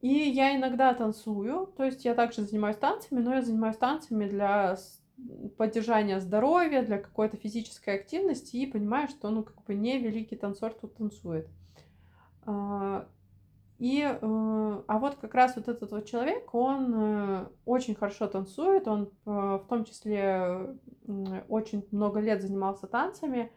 И 0.01 0.09
я 0.09 0.57
иногда 0.57 0.95
танцую, 0.95 1.73
то 1.77 1.85
есть 1.85 2.05
я 2.05 2.15
также 2.15 2.43
занимаюсь 2.43 2.77
танцами, 2.77 3.21
но 3.21 3.35
я 3.35 3.43
занимаюсь 3.43 3.77
танцами 3.77 4.29
для 4.29 4.77
поддержания 5.57 6.21
здоровья, 6.21 6.83
для 6.83 6.99
какой-то 6.99 7.37
физической 7.37 7.95
активности 7.97 8.57
и 8.57 8.67
понимаю, 8.67 9.09
что 9.09 9.31
ну 9.31 9.43
как 9.43 9.63
бы 9.65 9.75
не 9.75 9.99
великий 9.99 10.37
танцор 10.37 10.73
тут 10.73 10.97
танцует. 10.97 11.49
А, 12.45 13.07
и, 13.79 14.01
э, 14.01 14.17
а 14.21 14.99
вот 14.99 15.17
как 15.17 15.35
раз 15.35 15.57
вот 15.57 15.69
этот 15.69 15.91
вот 15.91 16.07
человек, 16.07 16.55
он 16.55 16.93
э, 16.95 17.47
очень 17.65 17.95
хорошо 17.95 18.29
танцует, 18.29 18.87
он 18.87 19.11
э, 19.27 19.31
в 19.31 19.67
том 19.69 19.85
числе 19.85 20.77
очень 21.49 21.85
много 21.91 22.21
лет 22.21 22.43
занимался 22.43 22.87
танцами, 22.87 23.51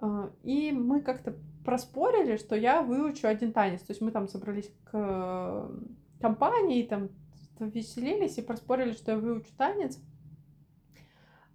а, 0.00 0.30
и 0.42 0.72
мы 0.72 1.02
как-то 1.02 1.34
проспорили, 1.64 2.36
что 2.36 2.56
я 2.56 2.82
выучу 2.82 3.28
один 3.28 3.52
танец. 3.52 3.82
То 3.82 3.92
есть 3.92 4.00
мы 4.00 4.10
там 4.10 4.26
собрались 4.26 4.72
к 4.84 5.70
компании, 6.20 6.82
там 6.82 7.10
веселились 7.60 8.38
и 8.38 8.42
проспорили, 8.42 8.92
что 8.92 9.12
я 9.12 9.18
выучу 9.18 9.50
танец. 9.56 10.00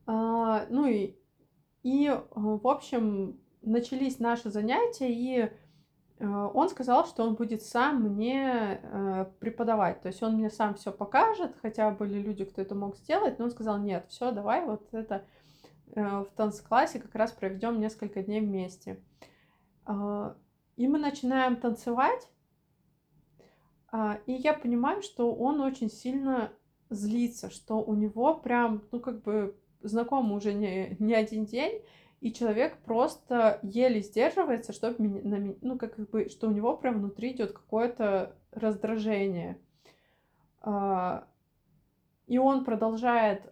А, 0.06 0.66
ну 0.70 0.86
и, 0.86 1.16
и, 1.84 2.10
в 2.32 2.68
общем, 2.68 3.40
начались 3.62 4.20
наши 4.20 4.50
занятия, 4.50 5.12
и 5.12 5.52
а, 6.20 6.48
он 6.48 6.70
сказал, 6.70 7.06
что 7.06 7.24
он 7.24 7.36
будет 7.36 7.64
сам 7.64 8.04
мне 8.04 8.80
э, 8.82 9.26
преподавать. 9.40 10.02
То 10.02 10.08
есть 10.08 10.22
он 10.24 10.36
мне 10.36 10.50
сам 10.50 10.76
все 10.76 10.92
покажет, 10.92 11.56
хотя 11.62 11.92
были 11.92 12.20
люди, 12.20 12.46
кто 12.46 12.62
это 12.62 12.76
мог 12.76 12.98
сделать, 12.98 13.40
но 13.40 13.46
он 13.46 13.52
сказал, 13.52 13.80
нет, 13.80 14.06
все, 14.10 14.32
давай 14.32 14.66
вот 14.66 14.88
это 14.94 15.26
э, 15.96 16.02
в 16.02 16.28
танцклассе 16.36 17.00
как 17.00 17.16
раз 17.16 17.32
проведем 17.32 17.80
несколько 17.80 18.22
дней 18.22 18.42
вместе. 18.42 19.02
А, 19.86 20.36
и 20.76 20.88
мы 20.88 21.00
начинаем 21.00 21.58
танцевать, 21.58 22.28
а, 23.92 24.20
и 24.26 24.34
я 24.34 24.54
понимаю, 24.54 25.02
что 25.02 25.34
он 25.34 25.62
очень 25.62 25.90
сильно 25.90 26.52
злится, 26.90 27.50
что 27.50 27.82
у 27.84 27.94
него 27.96 28.36
прям, 28.36 28.84
ну, 28.92 29.00
как 29.00 29.22
бы 29.24 29.56
знакомы 29.84 30.36
уже 30.36 30.54
не, 30.54 30.96
не 31.00 31.14
один 31.14 31.46
день, 31.46 31.82
и 32.22 32.32
человек 32.32 32.78
просто 32.86 33.60
еле 33.64 34.02
сдерживается, 34.02 34.74
чтобы 34.74 35.08
на, 35.08 35.56
ну, 35.62 35.78
как 35.78 35.98
бы, 36.10 36.30
что 36.30 36.48
у 36.48 36.52
него 36.52 36.78
прям 36.78 37.00
внутри 37.00 37.34
идет 37.34 37.52
какое-то 37.52 38.36
раздражение. 38.52 39.58
А, 40.62 41.28
и 42.28 42.38
он 42.38 42.64
продолжает 42.64 43.52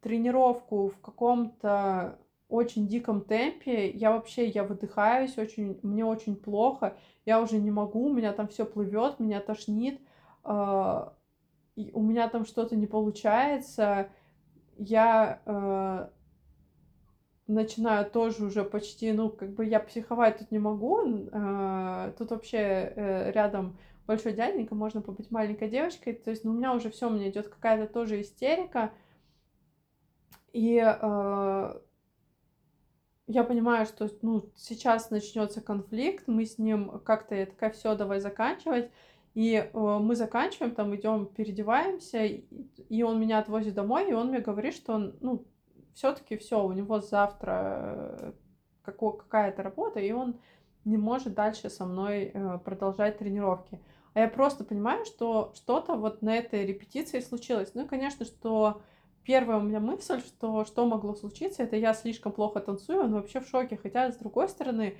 тренировку 0.00 0.88
в 0.88 1.00
каком-то 1.00 2.18
очень 2.52 2.86
диком 2.86 3.22
темпе. 3.22 3.90
Я 3.90 4.12
вообще, 4.12 4.46
я 4.46 4.64
выдыхаюсь, 4.64 5.38
очень, 5.38 5.78
мне 5.82 6.04
очень 6.04 6.36
плохо. 6.36 6.96
Я 7.24 7.40
уже 7.40 7.56
не 7.58 7.70
могу, 7.70 8.06
у 8.06 8.12
меня 8.12 8.32
там 8.32 8.48
все 8.48 8.66
плывет, 8.66 9.20
меня 9.20 9.40
тошнит. 9.40 10.00
Э, 10.44 11.08
у 11.76 12.02
меня 12.02 12.28
там 12.28 12.44
что-то 12.44 12.76
не 12.76 12.86
получается. 12.86 14.10
Я 14.76 15.40
э, 15.46 16.08
начинаю 17.46 18.10
тоже 18.10 18.44
уже 18.44 18.64
почти, 18.64 19.12
ну, 19.12 19.30
как 19.30 19.54
бы 19.54 19.64
я 19.64 19.80
психовать 19.80 20.38
тут 20.38 20.50
не 20.50 20.58
могу. 20.58 21.28
Э, 21.32 22.12
тут 22.18 22.30
вообще 22.30 22.56
э, 22.56 23.32
рядом 23.32 23.78
большой 24.06 24.32
дяденька, 24.32 24.74
можно 24.74 25.00
побыть 25.00 25.30
маленькой 25.30 25.68
девочкой. 25.68 26.14
То 26.14 26.30
есть, 26.30 26.44
ну, 26.44 26.52
у 26.52 26.54
меня 26.54 26.74
уже 26.74 26.90
все, 26.90 27.08
у 27.08 27.12
меня 27.12 27.30
идет 27.30 27.48
какая-то 27.48 27.92
тоже 27.92 28.20
истерика. 28.20 28.92
И 30.52 30.76
э, 30.78 31.80
я 33.26 33.44
понимаю, 33.44 33.86
что 33.86 34.10
ну, 34.20 34.44
сейчас 34.56 35.10
начнется 35.10 35.60
конфликт, 35.60 36.28
мы 36.28 36.44
с 36.44 36.58
ним 36.58 37.00
как-то, 37.00 37.34
я 37.34 37.46
такая, 37.46 37.70
все, 37.70 37.94
давай 37.94 38.20
заканчивать. 38.20 38.90
И 39.34 39.54
э, 39.54 39.78
мы 39.78 40.14
заканчиваем, 40.14 40.74
там 40.74 40.94
идем, 40.94 41.26
переодеваемся, 41.26 42.24
и 42.24 43.02
он 43.02 43.18
меня 43.18 43.38
отвозит 43.38 43.74
домой, 43.74 44.10
и 44.10 44.12
он 44.12 44.28
мне 44.28 44.40
говорит, 44.40 44.74
что 44.74 44.94
он, 44.94 45.16
ну, 45.20 45.46
все-таки 45.94 46.36
все, 46.36 46.62
у 46.62 46.72
него 46.72 47.00
завтра 47.00 48.16
э, 48.20 48.32
какая-то 48.84 49.62
работа, 49.62 50.00
и 50.00 50.12
он 50.12 50.38
не 50.84 50.96
может 50.96 51.34
дальше 51.34 51.70
со 51.70 51.86
мной 51.86 52.30
э, 52.32 52.58
продолжать 52.64 53.18
тренировки. 53.18 53.80
А 54.14 54.20
я 54.20 54.28
просто 54.28 54.64
понимаю, 54.64 55.04
что 55.06 55.52
что-то 55.54 55.94
вот 55.94 56.20
на 56.20 56.36
этой 56.36 56.66
репетиции 56.66 57.20
случилось. 57.20 57.70
Ну 57.74 57.84
и, 57.84 57.88
конечно, 57.88 58.26
что 58.26 58.82
первая 59.24 59.58
у 59.58 59.62
меня 59.62 59.80
мысль, 59.80 60.20
что 60.20 60.64
что 60.64 60.86
могло 60.86 61.14
случиться, 61.14 61.62
это 61.62 61.76
я 61.76 61.94
слишком 61.94 62.32
плохо 62.32 62.60
танцую, 62.60 63.04
он 63.04 63.14
вообще 63.14 63.40
в 63.40 63.48
шоке. 63.48 63.78
Хотя, 63.82 64.12
с 64.12 64.18
другой 64.18 64.48
стороны, 64.48 64.98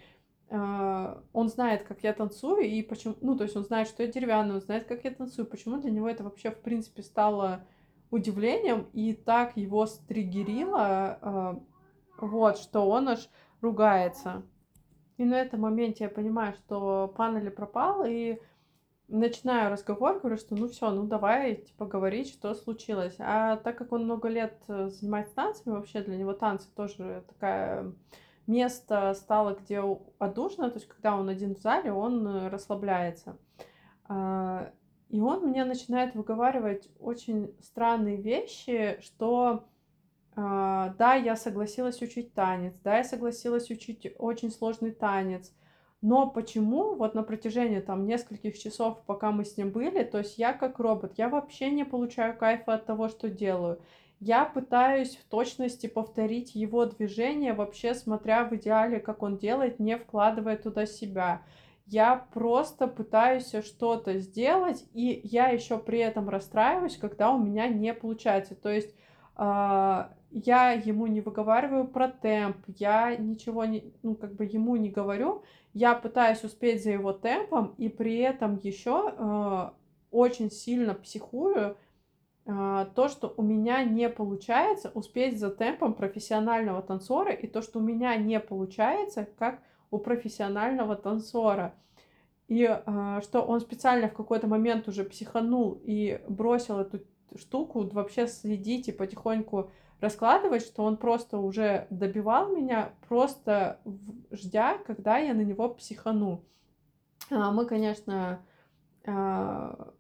он 0.53 1.49
знает, 1.49 1.85
как 1.85 2.03
я 2.03 2.13
танцую, 2.13 2.63
и 2.63 2.83
почему, 2.83 3.17
ну, 3.23 3.37
то 3.37 3.45
есть 3.45 3.57
он 3.57 3.65
знает, 3.65 3.89
что 3.89 4.03
я 4.03 4.13
деревянная, 4.13 4.57
он 4.57 4.61
знает, 4.61 4.85
как 4.85 5.03
я 5.05 5.11
танцую, 5.11 5.47
почему 5.47 5.79
для 5.79 5.91
него 5.91 6.09
это 6.09 6.25
вообще, 6.25 6.51
в 6.51 6.61
принципе, 6.61 7.03
стало 7.03 7.65
удивлением, 8.11 8.87
и 8.93 9.15
так 9.15 9.57
его 9.57 9.87
стригерило, 9.87 11.19
э, 11.23 11.55
вот, 12.19 12.59
что 12.59 12.87
он 12.89 13.09
аж 13.09 13.31
ругается. 13.63 14.43
И 15.17 15.25
на 15.25 15.41
этом 15.41 15.61
моменте 15.61 16.05
я 16.05 16.11
понимаю, 16.11 16.53
что 16.55 17.13
панели 17.17 17.49
пропал, 17.49 18.05
и 18.05 18.39
начинаю 19.09 19.71
разговор, 19.71 20.19
говорю, 20.19 20.37
что 20.37 20.55
ну 20.55 20.69
все, 20.69 20.91
ну 20.91 21.05
давай, 21.05 21.57
типа, 21.57 21.87
говорить, 21.87 22.29
что 22.29 22.55
случилось. 22.55 23.15
А 23.19 23.57
так 23.57 23.79
как 23.79 23.93
он 23.93 24.05
много 24.05 24.29
лет 24.29 24.61
э, 24.69 24.91
занимается 24.91 25.35
танцами, 25.35 25.75
вообще 25.75 26.03
для 26.03 26.17
него 26.17 26.35
танцы 26.35 26.69
тоже 26.75 27.25
такая 27.29 27.93
место 28.47 29.15
стало, 29.15 29.55
где 29.55 29.83
отдушно, 30.19 30.71
то 30.71 30.79
есть 30.79 30.89
когда 30.89 31.17
он 31.17 31.29
один 31.29 31.55
в 31.55 31.61
зале, 31.61 31.93
он 31.93 32.27
э, 32.27 32.49
расслабляется. 32.49 33.39
А, 34.05 34.71
и 35.09 35.21
он 35.21 35.47
мне 35.49 35.65
начинает 35.65 36.15
выговаривать 36.15 36.89
очень 36.99 37.55
странные 37.61 38.17
вещи, 38.17 38.99
что 39.01 39.65
а, 40.35 40.95
да, 40.99 41.15
я 41.15 41.37
согласилась 41.37 42.01
учить 42.01 42.33
танец, 42.33 42.75
да, 42.83 42.99
я 42.99 43.05
согласилась 43.05 43.71
учить 43.71 44.07
очень 44.19 44.51
сложный 44.51 44.93
танец, 44.93 45.53
но 46.01 46.29
почему 46.29 46.95
вот 46.95 47.15
на 47.15 47.23
протяжении 47.23 47.81
там 47.81 48.07
нескольких 48.07 48.59
часов, 48.59 49.03
пока 49.05 49.31
мы 49.31 49.45
с 49.45 49.57
ним 49.57 49.71
были, 49.71 50.03
то 50.03 50.19
есть 50.19 50.39
я 50.39 50.53
как 50.53 50.79
робот, 50.79 51.19
я 51.19 51.29
вообще 51.29 51.71
не 51.71 51.85
получаю 51.85 52.37
кайфа 52.37 52.75
от 52.75 52.87
того, 52.87 53.09
что 53.09 53.29
делаю. 53.29 53.81
Я 54.25 54.45
пытаюсь 54.45 55.17
в 55.17 55.25
точности 55.25 55.89
повторить 55.89 56.55
его 56.55 56.87
движение, 56.87 57.55
вообще 57.55 57.93
смотря 57.93 58.45
в 58.45 58.55
идеале, 58.55 59.01
как 59.01 59.25
он 59.25 59.37
делает, 59.37 59.81
не 59.81 59.99
вкладывая 59.99 60.57
туда 60.57 60.87
себя. 60.87 61.43
Я 61.87 62.25
просто 62.33 62.87
пытаюсь 62.87 63.53
что-то 63.65 64.21
сделать, 64.21 64.85
и 64.93 65.23
я 65.25 65.49
еще 65.49 65.77
при 65.77 65.99
этом 65.99 66.29
расстраиваюсь, 66.29 66.99
когда 66.99 67.33
у 67.33 67.43
меня 67.43 67.67
не 67.67 67.93
получается. 67.93 68.55
То 68.55 68.69
есть 68.69 68.95
э, 69.37 70.05
я 70.31 70.71
ему 70.71 71.09
не 71.09 71.21
выговариваю 71.21 71.89
про 71.89 72.07
темп, 72.07 72.59
я 72.79 73.17
ничего 73.17 73.65
не, 73.65 73.93
ну, 74.05 74.15
как 74.15 74.37
бы 74.37 74.45
ему 74.45 74.77
не 74.77 74.91
говорю, 74.91 75.43
я 75.75 75.97
пытаюсь 75.97 76.45
успеть 76.45 76.85
за 76.85 76.91
его 76.91 77.13
темпом, 77.13 77.75
и 77.77 77.89
при 77.89 78.19
этом 78.19 78.61
еще 78.63 79.15
э, 79.19 79.71
очень 80.13 80.53
сильно 80.53 80.95
психую 80.95 81.77
то, 82.45 83.09
что 83.09 83.33
у 83.37 83.43
меня 83.43 83.85
не 83.85 84.09
получается 84.09 84.91
успеть 84.95 85.39
за 85.39 85.51
темпом 85.51 85.95
профессионального 85.95 86.83
танцора, 86.83 87.33
и 87.33 87.47
то, 87.47 87.63
что 87.63 87.79
у 87.79 87.83
меня 87.83 88.17
не 88.17 88.41
получается, 88.41 89.29
как 89.39 89.63
у 89.93 89.99
профессионального 89.99 90.97
танцора. 90.97 91.75
И 92.49 92.65
э, 92.65 93.21
что 93.23 93.43
он 93.43 93.61
специально 93.61 94.09
в 94.09 94.15
какой-то 94.15 94.47
момент 94.49 94.89
уже 94.89 95.05
психанул 95.05 95.81
и 95.85 96.21
бросил 96.29 96.81
эту 96.81 97.01
штуку 97.37 97.89
вообще 97.93 98.27
следить 98.27 98.89
и 98.89 98.93
потихоньку 98.93 99.71
раскладывать, 100.01 100.63
что 100.63 100.83
он 100.83 100.97
просто 100.97 101.39
уже 101.39 101.87
добивал 101.91 102.55
меня, 102.55 102.93
просто 103.09 103.81
ждя, 104.33 104.79
когда 104.79 105.19
я 105.19 105.33
на 105.33 105.43
него 105.43 105.69
психану. 105.69 106.45
А, 107.31 107.53
мы, 107.53 107.67
конечно, 107.67 108.45
а, 109.07 109.92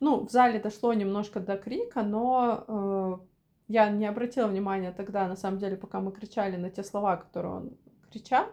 ну, 0.00 0.26
в 0.26 0.30
зале 0.30 0.58
дошло 0.58 0.92
немножко 0.92 1.40
до 1.40 1.56
крика, 1.56 2.02
но 2.02 2.64
э, 2.66 3.26
я 3.68 3.90
не 3.90 4.06
обратила 4.06 4.46
внимания 4.48 4.92
тогда, 4.92 5.28
на 5.28 5.36
самом 5.36 5.58
деле, 5.58 5.76
пока 5.76 6.00
мы 6.00 6.12
кричали 6.12 6.56
на 6.56 6.70
те 6.70 6.82
слова, 6.82 7.16
которые 7.16 7.54
он 7.54 7.76
кричал. 8.10 8.46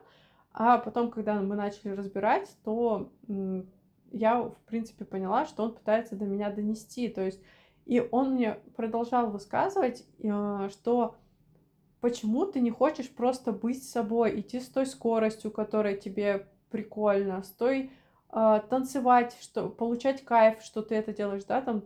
А 0.54 0.78
потом, 0.78 1.12
когда 1.12 1.42
мы 1.42 1.56
начали 1.56 1.92
разбирать, 1.92 2.50
то 2.64 3.12
я, 4.12 4.42
в 4.42 4.58
принципе, 4.66 5.06
поняла, 5.06 5.46
что 5.46 5.64
он 5.64 5.74
пытается 5.74 6.16
до 6.16 6.26
меня 6.26 6.52
донести. 6.52 7.10
То 7.10 7.24
есть 7.24 7.42
и 7.88 8.06
он 8.12 8.34
мне 8.34 8.60
продолжал 8.76 9.32
высказывать, 9.32 10.06
э, 10.20 10.70
что 10.72 11.16
почему 12.02 12.46
ты 12.46 12.60
не 12.60 12.70
хочешь 12.70 13.10
просто 13.10 13.54
быть 13.54 13.82
собой, 13.82 14.42
идти 14.42 14.60
с 14.60 14.68
той 14.68 14.86
скоростью, 14.86 15.52
которая 15.52 15.96
тебе 15.96 16.48
прикольно, 16.70 17.42
с 17.44 17.50
той 17.50 17.92
э, 18.32 18.62
танцевать, 18.70 19.36
что 19.42 19.70
получать 19.70 20.24
кайф, 20.24 20.62
что 20.62 20.82
ты 20.82 20.96
это 20.96 21.13
делаешь, 21.13 21.44
да, 21.46 21.62
там 21.62 21.84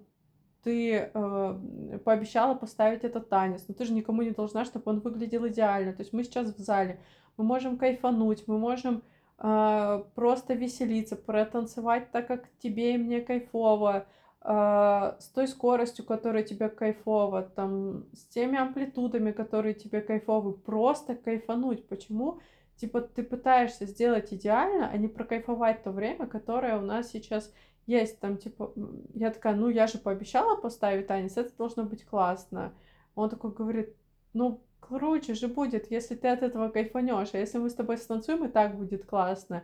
ты 0.63 1.09
э, 1.13 1.99
пообещала 2.05 2.53
поставить 2.53 3.03
этот 3.03 3.29
танец, 3.29 3.65
но 3.67 3.73
ты 3.73 3.85
же 3.85 3.93
никому 3.93 4.21
не 4.21 4.31
должна, 4.31 4.65
чтобы 4.65 4.91
он 4.91 4.99
выглядел 4.99 5.47
идеально. 5.47 5.93
То 5.93 6.01
есть 6.01 6.13
мы 6.13 6.23
сейчас 6.23 6.53
в 6.53 6.59
зале, 6.59 6.99
мы 7.37 7.43
можем 7.43 7.77
кайфануть, 7.77 8.47
мы 8.47 8.59
можем 8.59 9.03
э, 9.39 10.03
просто 10.15 10.53
веселиться, 10.53 11.15
протанцевать 11.15 12.11
так, 12.11 12.27
как 12.27 12.45
тебе 12.59 12.95
и 12.95 12.97
мне 12.97 13.21
кайфово, 13.21 14.05
а, 14.43 15.17
с 15.19 15.27
той 15.27 15.47
скоростью, 15.47 16.03
которая 16.03 16.41
тебе 16.41 16.67
кайфово, 16.69 17.43
там, 17.43 18.05
с 18.13 18.25
теми 18.25 18.57
амплитудами, 18.57 19.31
которые 19.31 19.75
тебе 19.75 20.01
кайфовы, 20.01 20.53
просто 20.53 21.15
кайфануть. 21.15 21.87
Почему? 21.87 22.39
Типа 22.77 23.01
ты 23.01 23.23
пытаешься 23.23 23.85
сделать 23.85 24.33
идеально, 24.33 24.89
а 24.89 24.97
не 24.97 25.07
прокайфовать 25.07 25.83
то 25.83 25.91
время, 25.91 26.27
которое 26.27 26.77
у 26.77 26.81
нас 26.81 27.09
сейчас 27.09 27.53
есть. 27.85 28.19
Там, 28.19 28.37
типа, 28.37 28.73
я 29.13 29.31
такая, 29.31 29.55
ну, 29.55 29.69
я 29.69 29.87
же 29.87 29.97
пообещала 29.97 30.55
поставить 30.55 31.07
танец, 31.07 31.37
это 31.37 31.55
должно 31.57 31.83
быть 31.83 32.05
классно. 32.05 32.73
Он 33.15 33.29
такой 33.29 33.51
говорит, 33.51 33.95
ну, 34.33 34.61
круче 34.79 35.33
же 35.33 35.47
будет, 35.47 35.91
если 35.91 36.15
ты 36.15 36.27
от 36.27 36.41
этого 36.41 36.69
кайфанешь, 36.69 37.33
а 37.33 37.37
если 37.37 37.59
мы 37.59 37.69
с 37.69 37.75
тобой 37.75 37.97
станцуем, 37.97 38.45
и 38.45 38.49
так 38.49 38.75
будет 38.75 39.05
классно. 39.05 39.63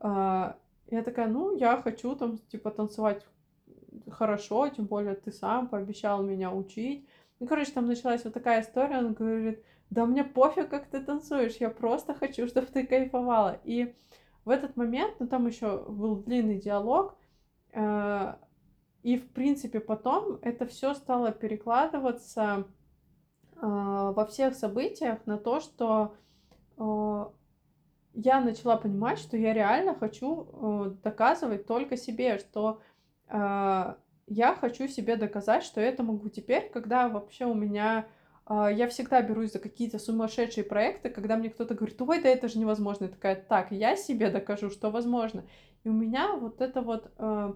А, 0.00 0.56
я 0.90 1.02
такая, 1.02 1.28
ну, 1.28 1.56
я 1.56 1.80
хочу 1.80 2.14
там, 2.16 2.38
типа, 2.38 2.70
танцевать 2.70 3.24
хорошо, 4.10 4.68
тем 4.68 4.86
более 4.86 5.14
ты 5.14 5.32
сам 5.32 5.68
пообещал 5.68 6.22
меня 6.22 6.52
учить. 6.52 7.08
Ну, 7.40 7.46
короче, 7.46 7.72
там 7.72 7.86
началась 7.86 8.24
вот 8.24 8.34
такая 8.34 8.62
история, 8.62 8.98
он 8.98 9.12
говорит, 9.12 9.62
да 9.90 10.06
мне 10.06 10.24
пофиг, 10.24 10.68
как 10.68 10.86
ты 10.86 11.00
танцуешь, 11.00 11.56
я 11.56 11.70
просто 11.70 12.14
хочу, 12.14 12.46
чтобы 12.48 12.66
ты 12.66 12.86
кайфовала. 12.86 13.60
И 13.64 13.94
в 14.44 14.50
этот 14.50 14.76
момент, 14.76 15.14
ну, 15.18 15.26
там 15.26 15.46
еще 15.46 15.84
был 15.88 16.16
длинный 16.16 16.58
диалог, 16.58 17.16
э, 17.72 18.34
и, 19.02 19.18
в 19.18 19.30
принципе, 19.30 19.80
потом 19.80 20.38
это 20.42 20.66
все 20.66 20.94
стало 20.94 21.30
перекладываться 21.30 22.64
э, 23.56 23.58
во 23.60 24.26
всех 24.26 24.54
событиях 24.54 25.26
на 25.26 25.38
то, 25.38 25.60
что 25.60 26.14
э, 26.78 27.26
я 28.14 28.40
начала 28.40 28.76
понимать, 28.76 29.18
что 29.18 29.36
я 29.36 29.52
реально 29.52 29.94
хочу 29.94 30.48
э, 30.52 30.94
доказывать 31.02 31.66
только 31.66 31.96
себе, 31.96 32.38
что 32.38 32.80
а, 33.28 33.96
я 34.26 34.54
хочу 34.54 34.86
себе 34.88 35.16
доказать, 35.16 35.64
что 35.64 35.80
это 35.80 36.02
могу 36.02 36.28
теперь, 36.28 36.70
когда 36.70 37.08
вообще 37.08 37.46
у 37.46 37.54
меня... 37.54 38.06
А, 38.46 38.70
я 38.70 38.88
всегда 38.88 39.22
берусь 39.22 39.52
за 39.52 39.58
какие-то 39.58 39.98
сумасшедшие 39.98 40.64
проекты, 40.64 41.08
когда 41.08 41.36
мне 41.36 41.50
кто-то 41.50 41.74
говорит, 41.74 42.00
ой, 42.00 42.22
да 42.22 42.28
это 42.28 42.48
же 42.48 42.58
невозможно. 42.58 43.04
Я 43.04 43.10
такая, 43.10 43.36
так, 43.36 43.72
я 43.72 43.96
себе 43.96 44.30
докажу, 44.30 44.70
что 44.70 44.90
возможно. 44.90 45.44
И 45.82 45.88
у 45.88 45.92
меня 45.92 46.36
вот 46.36 46.60
эта 46.60 46.82
вот 46.82 47.10
э, 47.18 47.54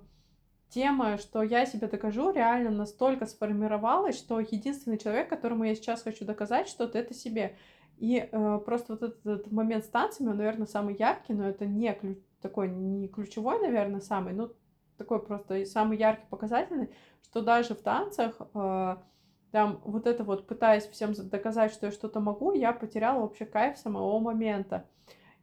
тема, 0.71 1.19
что 1.19 1.43
я 1.43 1.67
себе 1.67 1.89
докажу, 1.89 2.31
реально 2.31 2.71
настолько 2.71 3.27
сформировалась, 3.27 4.17
что 4.17 4.41
единственный 4.41 4.99
человек, 4.99 5.29
которому 5.29 5.65
я 5.65 5.75
сейчас 5.75 6.03
хочу 6.03 6.25
доказать 6.25 6.69
что-то, 6.69 6.99
это 6.99 7.15
себе. 7.15 7.57
И 7.99 8.29
э, 8.31 8.61
просто 8.65 8.95
вот 8.95 9.03
этот, 9.03 9.27
этот 9.27 9.53
момент 9.53 9.85
с 9.85 9.89
танцами, 9.89 10.29
он, 10.29 10.37
наверное, 10.37 10.67
самый 10.67 10.95
яркий, 10.95 11.35
но 11.35 11.49
это 11.49 11.67
не 11.67 11.93
ключ, 11.95 12.19
такой 12.41 12.69
не 12.69 13.09
ключевой, 13.09 13.61
наверное, 13.61 14.01
самый, 14.01 14.33
ну, 14.33 14.53
такой 14.97 15.21
просто 15.21 15.65
самый 15.67 15.99
яркий 15.99 16.27
показательный, 16.31 16.91
что 17.23 17.43
даже 17.43 17.75
в 17.75 17.83
танцах 17.83 18.37
э, 18.55 18.97
там 19.51 19.81
вот 19.85 20.07
это 20.07 20.25
вот 20.25 20.47
пытаясь 20.47 20.87
всем 20.87 21.13
доказать, 21.15 21.73
что 21.73 21.87
я 21.87 21.93
что-то 21.93 22.21
могу, 22.21 22.53
я 22.53 22.73
потеряла 22.73 23.23
вообще 23.23 23.45
кайф 23.45 23.79
самого 23.79 24.19
момента. 24.19 24.85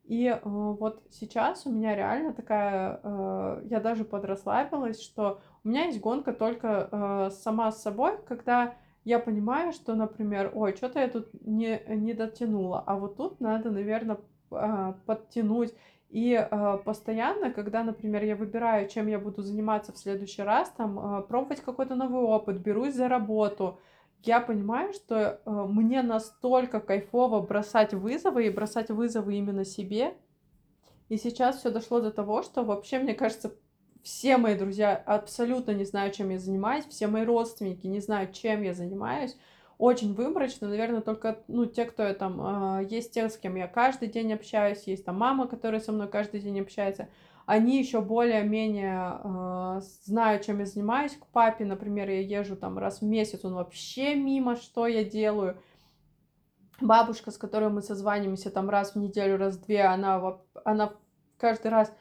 И 0.03 0.27
э, 0.27 0.39
вот 0.43 1.03
сейчас 1.09 1.65
у 1.65 1.71
меня 1.71 1.95
реально 1.95 2.33
такая, 2.33 2.99
э, 3.01 3.61
я 3.65 3.79
даже 3.79 4.05
подрасслабилась, 4.05 5.01
что 5.01 5.41
у 5.63 5.69
меня 5.69 5.85
есть 5.85 5.99
гонка 5.99 6.31
только 6.31 6.89
э, 6.91 7.29
сама 7.31 7.71
с 7.71 7.81
собой, 7.81 8.19
когда 8.27 8.75
я 9.03 9.19
понимаю, 9.19 9.71
что, 9.71 9.95
например, 9.95 10.51
ой, 10.53 10.75
что-то 10.75 10.99
я 10.99 11.07
тут 11.07 11.29
не, 11.45 11.81
не 11.87 12.13
дотянула, 12.13 12.83
а 12.85 12.97
вот 12.97 13.17
тут 13.17 13.39
надо, 13.39 13.71
наверное, 13.71 14.19
э, 14.51 14.93
подтянуть. 15.05 15.73
И 16.09 16.33
э, 16.33 16.77
постоянно, 16.85 17.51
когда, 17.51 17.83
например, 17.83 18.23
я 18.23 18.35
выбираю, 18.35 18.87
чем 18.87 19.07
я 19.07 19.19
буду 19.19 19.41
заниматься 19.41 19.91
в 19.91 19.97
следующий 19.97 20.43
раз, 20.43 20.69
там, 20.69 20.99
э, 20.99 21.21
пробовать 21.23 21.61
какой-то 21.61 21.95
новый 21.95 22.21
опыт, 22.21 22.57
берусь 22.57 22.93
за 22.93 23.09
работу, 23.09 23.79
я 24.25 24.39
понимаю, 24.39 24.93
что 24.93 25.41
э, 25.45 25.49
мне 25.49 26.01
настолько 26.01 26.79
кайфово 26.79 27.41
бросать 27.41 27.93
вызовы 27.93 28.47
и 28.47 28.49
бросать 28.49 28.89
вызовы 28.89 29.35
именно 29.35 29.65
себе. 29.65 30.15
И 31.09 31.17
сейчас 31.17 31.59
все 31.59 31.69
дошло 31.69 32.01
до 32.01 32.11
того, 32.11 32.41
что 32.41 32.63
вообще, 32.63 32.99
мне 32.99 33.13
кажется, 33.13 33.55
все 34.01 34.37
мои 34.37 34.55
друзья 34.55 34.95
абсолютно 34.95 35.71
не 35.71 35.85
знают, 35.85 36.15
чем 36.15 36.29
я 36.29 36.39
занимаюсь, 36.39 36.85
все 36.85 37.07
мои 37.07 37.25
родственники 37.25 37.87
не 37.87 37.99
знают, 37.99 38.33
чем 38.33 38.61
я 38.61 38.73
занимаюсь. 38.73 39.35
Очень 39.77 40.13
выборочно, 40.13 40.67
наверное, 40.67 41.01
только, 41.01 41.43
ну, 41.47 41.65
те, 41.65 41.85
кто 41.85 42.03
я 42.03 42.13
там, 42.13 42.79
э, 42.79 42.87
есть 42.89 43.13
те, 43.13 43.29
с 43.29 43.37
кем 43.37 43.55
я 43.55 43.67
каждый 43.67 44.07
день 44.07 44.33
общаюсь, 44.33 44.83
есть 44.85 45.05
там 45.05 45.17
мама, 45.17 45.47
которая 45.47 45.81
со 45.81 45.91
мной 45.91 46.07
каждый 46.07 46.39
день 46.39 46.59
общается, 46.61 47.09
они 47.45 47.77
еще 47.77 48.01
более-менее 48.01 49.19
э, 49.23 49.81
знают, 50.03 50.45
чем 50.45 50.59
я 50.59 50.65
занимаюсь. 50.65 51.15
К 51.15 51.27
папе, 51.27 51.63
например, 51.65 52.09
я 52.09 52.21
езжу 52.21 52.55
там 52.55 52.77
раз 52.79 53.01
в 53.01 53.05
месяц, 53.05 53.45
он 53.45 53.53
вообще 53.53 54.15
мимо, 54.15 54.55
что 54.55 54.87
я 54.87 55.03
делаю. 55.03 55.57
Бабушка, 56.81 57.31
с 57.31 57.37
которой 57.37 57.69
мы 57.69 57.81
созваниваемся 57.81 58.49
там 58.49 58.69
раз 58.69 58.93
в 58.93 58.95
неделю, 58.97 59.37
раз 59.37 59.57
в 59.57 59.65
две, 59.65 59.83
она, 59.83 60.39
она 60.65 60.93
каждый 61.37 61.67
раз 61.67 61.93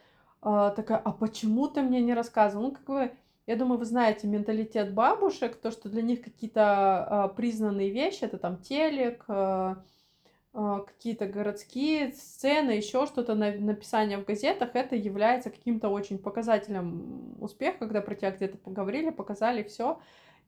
э, 0.42 0.72
такая, 0.74 0.98
а 0.98 1.12
почему 1.12 1.68
ты 1.68 1.82
мне 1.82 2.00
не 2.00 2.14
рассказывал? 2.14 2.64
Ну, 2.64 2.72
как 2.72 2.84
бы, 2.84 3.12
я 3.46 3.56
думаю, 3.56 3.78
вы 3.78 3.84
знаете 3.84 4.26
менталитет 4.26 4.94
бабушек, 4.94 5.56
то, 5.56 5.70
что 5.70 5.90
для 5.90 6.00
них 6.00 6.22
какие-то 6.22 7.30
э, 7.32 7.36
признанные 7.36 7.90
вещи, 7.90 8.24
это 8.24 8.38
там 8.38 8.56
телек, 8.62 9.24
э, 9.28 9.76
какие-то 10.54 11.26
городские 11.26 12.12
сцены, 12.12 12.70
еще 12.70 13.06
что-то 13.06 13.34
на 13.34 13.52
написание 13.52 14.18
в 14.18 14.24
газетах, 14.24 14.70
это 14.74 14.94
является 14.94 15.50
каким-то 15.50 15.88
очень 15.88 16.16
показателем 16.16 17.34
успеха, 17.40 17.78
когда 17.80 18.00
про 18.00 18.14
тебя 18.14 18.30
где-то 18.30 18.58
поговорили, 18.58 19.10
показали 19.10 19.64
все. 19.64 19.98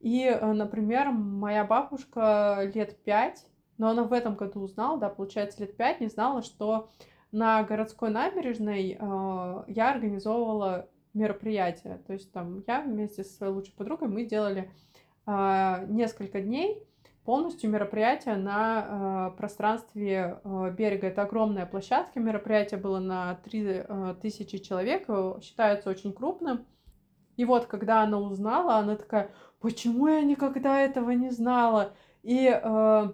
И, 0.01 0.23
э, 0.25 0.53
например, 0.53 1.11
моя 1.11 1.65
бабушка 1.65 2.71
лет 2.73 2.97
пять, 3.03 3.47
но 3.79 3.89
она 3.89 4.05
в 4.05 4.13
этом 4.13 4.37
году 4.37 4.61
узнала, 4.61 4.99
да, 4.99 5.09
получается, 5.09 5.61
лет 5.61 5.77
пять 5.77 6.01
не 6.01 6.09
знала, 6.09 6.43
что 6.43 6.89
на 7.33 7.63
городской 7.65 8.11
набережной 8.11 8.93
э, 8.93 9.65
я 9.67 9.91
организовывала 9.91 10.89
мероприятие. 11.15 12.01
То 12.07 12.13
есть 12.13 12.31
там 12.31 12.63
я 12.69 12.83
вместе 12.83 13.25
со 13.25 13.35
своей 13.35 13.53
лучшей 13.53 13.75
подругой 13.75 14.09
мы 14.09 14.25
делали 14.25 14.71
э, 15.27 15.87
несколько 15.89 16.41
дней 16.41 16.87
полностью 17.27 17.69
мероприятие 17.69 18.37
на 18.37 19.33
э, 19.33 19.37
пространстве 19.37 20.41
э, 20.43 20.71
берега. 20.71 21.09
Это 21.09 21.23
огромная 21.23 21.67
площадка. 21.67 22.21
Мероприятие 22.21 22.79
было 22.81 23.01
на 23.01 23.35
3000 23.45 24.55
э, 24.55 24.59
человек, 24.61 25.05
э, 25.09 25.35
считается 25.43 25.91
очень 25.91 26.13
крупным. 26.13 26.65
И 27.37 27.45
вот, 27.45 27.67
когда 27.67 28.03
она 28.03 28.19
узнала, 28.19 28.77
она 28.77 28.95
такая, 28.95 29.31
почему 29.61 30.07
я 30.07 30.23
никогда 30.23 30.81
этого 30.81 31.11
не 31.11 31.31
знала? 31.31 31.93
И 32.23 32.49
э, 32.49 33.13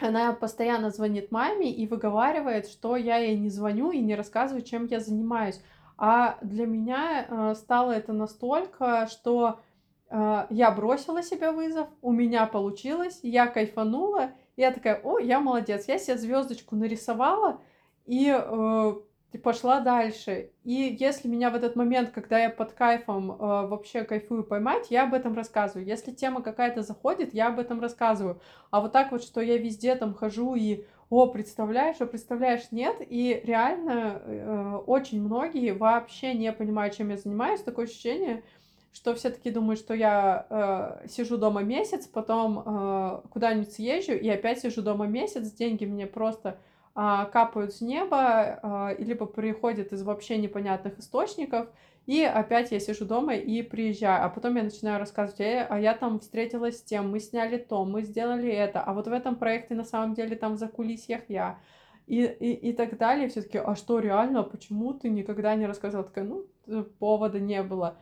она 0.00 0.32
постоянно 0.32 0.90
звонит 0.90 1.30
маме 1.30 1.70
и 1.70 1.86
выговаривает, 1.86 2.66
что 2.66 2.96
я 2.96 3.18
ей 3.18 3.38
не 3.38 3.50
звоню 3.50 3.90
и 3.90 4.00
не 4.00 4.14
рассказываю, 4.14 4.64
чем 4.64 4.86
я 4.86 4.98
занимаюсь. 4.98 5.60
А 5.98 6.38
для 6.40 6.66
меня 6.66 7.26
э, 7.28 7.54
стало 7.54 7.92
это 7.92 8.14
настолько, 8.14 9.06
что 9.10 9.60
я 10.10 10.70
бросила 10.70 11.22
себе 11.22 11.50
вызов, 11.50 11.88
у 12.00 12.12
меня 12.12 12.46
получилось, 12.46 13.20
я 13.22 13.46
кайфанула, 13.46 14.32
и 14.56 14.62
я 14.62 14.70
такая, 14.70 15.00
о, 15.02 15.18
я 15.18 15.40
молодец, 15.40 15.88
я 15.88 15.98
себе 15.98 16.16
звездочку 16.16 16.76
нарисовала 16.76 17.60
и 18.06 18.32
э, 18.32 18.94
пошла 19.42 19.80
дальше. 19.80 20.50
И 20.64 20.96
если 20.98 21.28
меня 21.28 21.50
в 21.50 21.54
этот 21.54 21.76
момент, 21.76 22.10
когда 22.10 22.38
я 22.38 22.50
под 22.50 22.72
кайфом 22.72 23.32
э, 23.32 23.36
вообще 23.38 24.04
кайфую 24.04 24.44
поймать, 24.44 24.90
я 24.90 25.04
об 25.04 25.14
этом 25.14 25.34
рассказываю. 25.34 25.86
Если 25.86 26.12
тема 26.12 26.42
какая-то 26.42 26.82
заходит, 26.82 27.34
я 27.34 27.48
об 27.48 27.58
этом 27.58 27.80
рассказываю. 27.80 28.40
А 28.70 28.80
вот 28.80 28.92
так 28.92 29.12
вот, 29.12 29.22
что 29.22 29.40
я 29.40 29.58
везде 29.58 29.94
там 29.94 30.14
хожу 30.14 30.54
и 30.54 30.84
о, 31.08 31.26
представляешь, 31.26 31.96
а 32.00 32.06
представляешь, 32.06 32.72
нет. 32.72 32.96
И 33.00 33.40
реально 33.44 34.22
э, 34.24 34.76
очень 34.86 35.22
многие 35.22 35.72
вообще 35.72 36.34
не 36.34 36.52
понимают, 36.52 36.96
чем 36.96 37.10
я 37.10 37.16
занимаюсь. 37.16 37.62
Такое 37.62 37.86
ощущение, 37.86 38.42
что 38.96 39.14
все 39.14 39.28
таки 39.28 39.50
думают, 39.50 39.78
что 39.78 39.92
я 39.92 40.46
э, 40.48 41.06
сижу 41.08 41.36
дома 41.36 41.62
месяц, 41.62 42.06
потом 42.06 42.62
э, 42.64 43.20
куда-нибудь 43.28 43.70
съезжу 43.70 44.12
и 44.12 44.26
опять 44.26 44.60
сижу 44.60 44.80
дома 44.80 45.06
месяц, 45.06 45.52
деньги 45.52 45.84
мне 45.84 46.06
просто 46.06 46.58
э, 46.94 47.26
капают 47.30 47.74
с 47.74 47.82
неба, 47.82 48.58
э, 48.62 48.96
либо 48.98 49.26
приходят 49.26 49.92
из 49.92 50.02
вообще 50.02 50.38
непонятных 50.38 50.98
источников, 50.98 51.68
и 52.06 52.22
опять 52.22 52.72
я 52.72 52.80
сижу 52.80 53.04
дома 53.04 53.34
и 53.34 53.60
приезжаю, 53.60 54.24
а 54.24 54.30
потом 54.30 54.56
я 54.56 54.62
начинаю 54.62 54.98
рассказывать, 54.98 55.40
э, 55.40 55.66
а 55.68 55.78
я 55.78 55.92
там 55.92 56.18
встретилась 56.18 56.78
с 56.78 56.82
тем, 56.82 57.10
мы 57.10 57.20
сняли 57.20 57.58
то, 57.58 57.84
мы 57.84 58.00
сделали 58.00 58.50
это, 58.50 58.80
а 58.80 58.94
вот 58.94 59.08
в 59.08 59.12
этом 59.12 59.36
проекте 59.36 59.74
на 59.74 59.84
самом 59.84 60.14
деле 60.14 60.36
там 60.36 60.56
за 60.56 60.68
кулисьях 60.68 61.20
я. 61.28 61.58
И, 62.06 62.22
и, 62.22 62.70
и 62.70 62.72
так 62.72 62.96
далее, 62.96 63.28
все-таки, 63.28 63.58
а 63.58 63.74
что 63.74 63.98
реально, 63.98 64.42
почему 64.42 64.94
ты 64.94 65.10
никогда 65.10 65.54
не 65.54 65.66
рассказала? 65.66 66.04
Такая, 66.04 66.24
ну, 66.24 66.46
повода 66.98 67.40
не 67.40 67.62
было. 67.62 67.98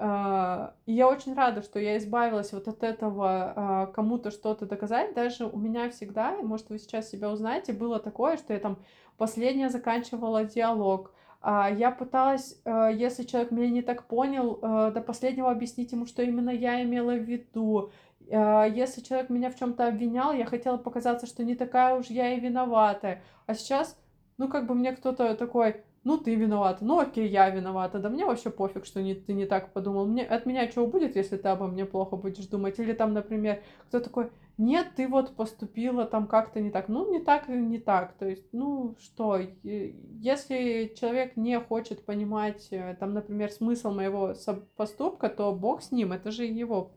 А, 0.00 0.74
я 0.86 1.08
очень 1.08 1.34
рада, 1.34 1.60
что 1.60 1.80
я 1.80 1.98
избавилась 1.98 2.52
вот 2.52 2.68
от 2.68 2.84
этого 2.84 3.52
а, 3.56 3.86
кому-то 3.86 4.30
что-то 4.30 4.64
доказать. 4.64 5.12
Даже 5.12 5.44
у 5.46 5.58
меня 5.58 5.90
всегда, 5.90 6.36
может, 6.40 6.70
вы 6.70 6.78
сейчас 6.78 7.10
себя 7.10 7.32
узнаете, 7.32 7.72
было 7.72 7.98
такое, 7.98 8.36
что 8.36 8.52
я 8.52 8.60
там 8.60 8.78
последняя 9.16 9.70
заканчивала 9.70 10.44
диалог. 10.44 11.12
А, 11.40 11.68
я 11.68 11.90
пыталась, 11.90 12.62
если 12.64 13.24
человек 13.24 13.50
меня 13.50 13.70
не 13.70 13.82
так 13.82 14.04
понял, 14.06 14.58
до 14.60 15.02
последнего 15.04 15.50
объяснить 15.50 15.90
ему, 15.90 16.06
что 16.06 16.22
именно 16.22 16.50
я 16.50 16.80
имела 16.84 17.14
в 17.14 17.22
виду. 17.22 17.90
Если 18.30 19.00
человек 19.00 19.30
меня 19.30 19.50
в 19.50 19.56
чем-то 19.56 19.88
обвинял, 19.88 20.32
я 20.32 20.44
хотела 20.44 20.76
показаться, 20.76 21.26
что 21.26 21.42
не 21.42 21.56
такая 21.56 21.96
уж 21.96 22.06
я 22.06 22.34
и 22.34 22.40
виноватая. 22.40 23.22
А 23.46 23.54
сейчас, 23.54 23.98
ну, 24.36 24.48
как 24.48 24.66
бы 24.66 24.74
мне 24.74 24.92
кто-то 24.92 25.34
такой, 25.34 25.82
ну, 26.08 26.16
ты 26.16 26.34
виновата, 26.36 26.86
ну, 26.86 26.98
окей, 26.98 27.28
я 27.28 27.50
виновата, 27.50 27.98
да 27.98 28.08
мне 28.08 28.24
вообще 28.24 28.48
пофиг, 28.48 28.86
что 28.86 29.02
не, 29.02 29.14
ты 29.14 29.34
не 29.34 29.44
так 29.44 29.74
подумал, 29.74 30.06
мне, 30.06 30.24
от 30.24 30.46
меня 30.46 30.66
чего 30.66 30.86
будет, 30.86 31.16
если 31.16 31.36
ты 31.36 31.48
обо 31.48 31.66
мне 31.66 31.84
плохо 31.84 32.16
будешь 32.16 32.46
думать, 32.46 32.78
или 32.78 32.94
там, 32.94 33.12
например, 33.12 33.62
кто 33.88 34.00
такой, 34.00 34.30
нет, 34.56 34.86
ты 34.96 35.06
вот 35.06 35.36
поступила 35.36 36.06
там 36.06 36.26
как-то 36.26 36.60
не 36.60 36.70
так, 36.70 36.88
ну, 36.88 37.12
не 37.12 37.20
так, 37.20 37.48
не 37.48 37.78
так, 37.78 38.14
то 38.14 38.26
есть, 38.26 38.46
ну, 38.52 38.96
что, 38.98 39.38
если 39.62 40.94
человек 40.98 41.36
не 41.36 41.60
хочет 41.60 42.06
понимать, 42.06 42.68
э, 42.70 42.96
там, 42.98 43.12
например, 43.12 43.50
смысл 43.50 43.90
моего 43.90 44.32
поступка, 44.76 45.28
то 45.28 45.52
бог 45.52 45.82
с 45.82 45.92
ним, 45.92 46.12
это 46.12 46.30
же 46.30 46.46
его 46.46 46.92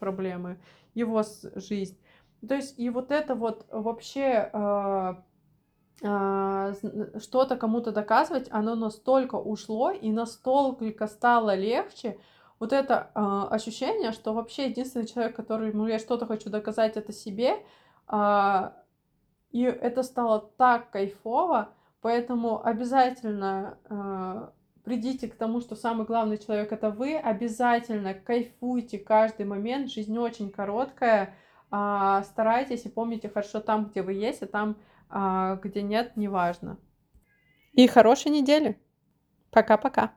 проблемы, 0.00 0.58
его 0.92 1.22
жизнь, 1.54 1.96
то 2.48 2.56
есть, 2.56 2.76
и 2.80 2.90
вот 2.90 3.12
это 3.12 3.36
вот 3.36 3.64
вообще 3.70 4.50
а, 4.52 5.22
что-то 6.00 7.56
кому-то 7.56 7.90
доказывать, 7.90 8.48
оно 8.50 8.74
настолько 8.74 9.36
ушло 9.36 9.90
и 9.90 10.10
настолько 10.10 11.06
стало 11.06 11.54
легче. 11.54 12.18
Вот 12.58 12.72
это 12.72 13.10
э, 13.14 13.54
ощущение, 13.54 14.12
что 14.12 14.32
вообще 14.32 14.68
единственный 14.68 15.06
человек, 15.06 15.36
которому 15.36 15.86
я 15.86 15.98
что-то 15.98 16.26
хочу 16.26 16.48
доказать, 16.48 16.96
это 16.96 17.12
себе. 17.12 17.56
Э, 18.10 18.70
и 19.50 19.62
это 19.62 20.02
стало 20.02 20.50
так 20.56 20.90
кайфово, 20.90 21.70
поэтому 22.00 22.64
обязательно 22.64 23.78
э, 23.88 24.48
придите 24.84 25.28
к 25.28 25.34
тому, 25.34 25.60
что 25.60 25.76
самый 25.76 26.06
главный 26.06 26.38
человек 26.38 26.72
это 26.72 26.90
вы. 26.90 27.16
Обязательно 27.16 28.14
кайфуйте 28.14 28.98
каждый 28.98 29.44
момент. 29.44 29.90
Жизнь 29.90 30.16
очень 30.16 30.50
короткая. 30.50 31.34
Э, 31.70 32.22
старайтесь 32.24 32.86
и 32.86 32.88
помните 32.88 33.28
хорошо 33.28 33.60
там, 33.60 33.86
где 33.86 34.00
вы 34.00 34.14
есть, 34.14 34.42
а 34.42 34.46
там 34.46 34.76
а 35.08 35.56
где 35.56 35.82
нет, 35.82 36.16
неважно. 36.16 36.78
И 37.72 37.86
хорошей 37.86 38.30
недели. 38.30 38.80
Пока-пока. 39.50 40.12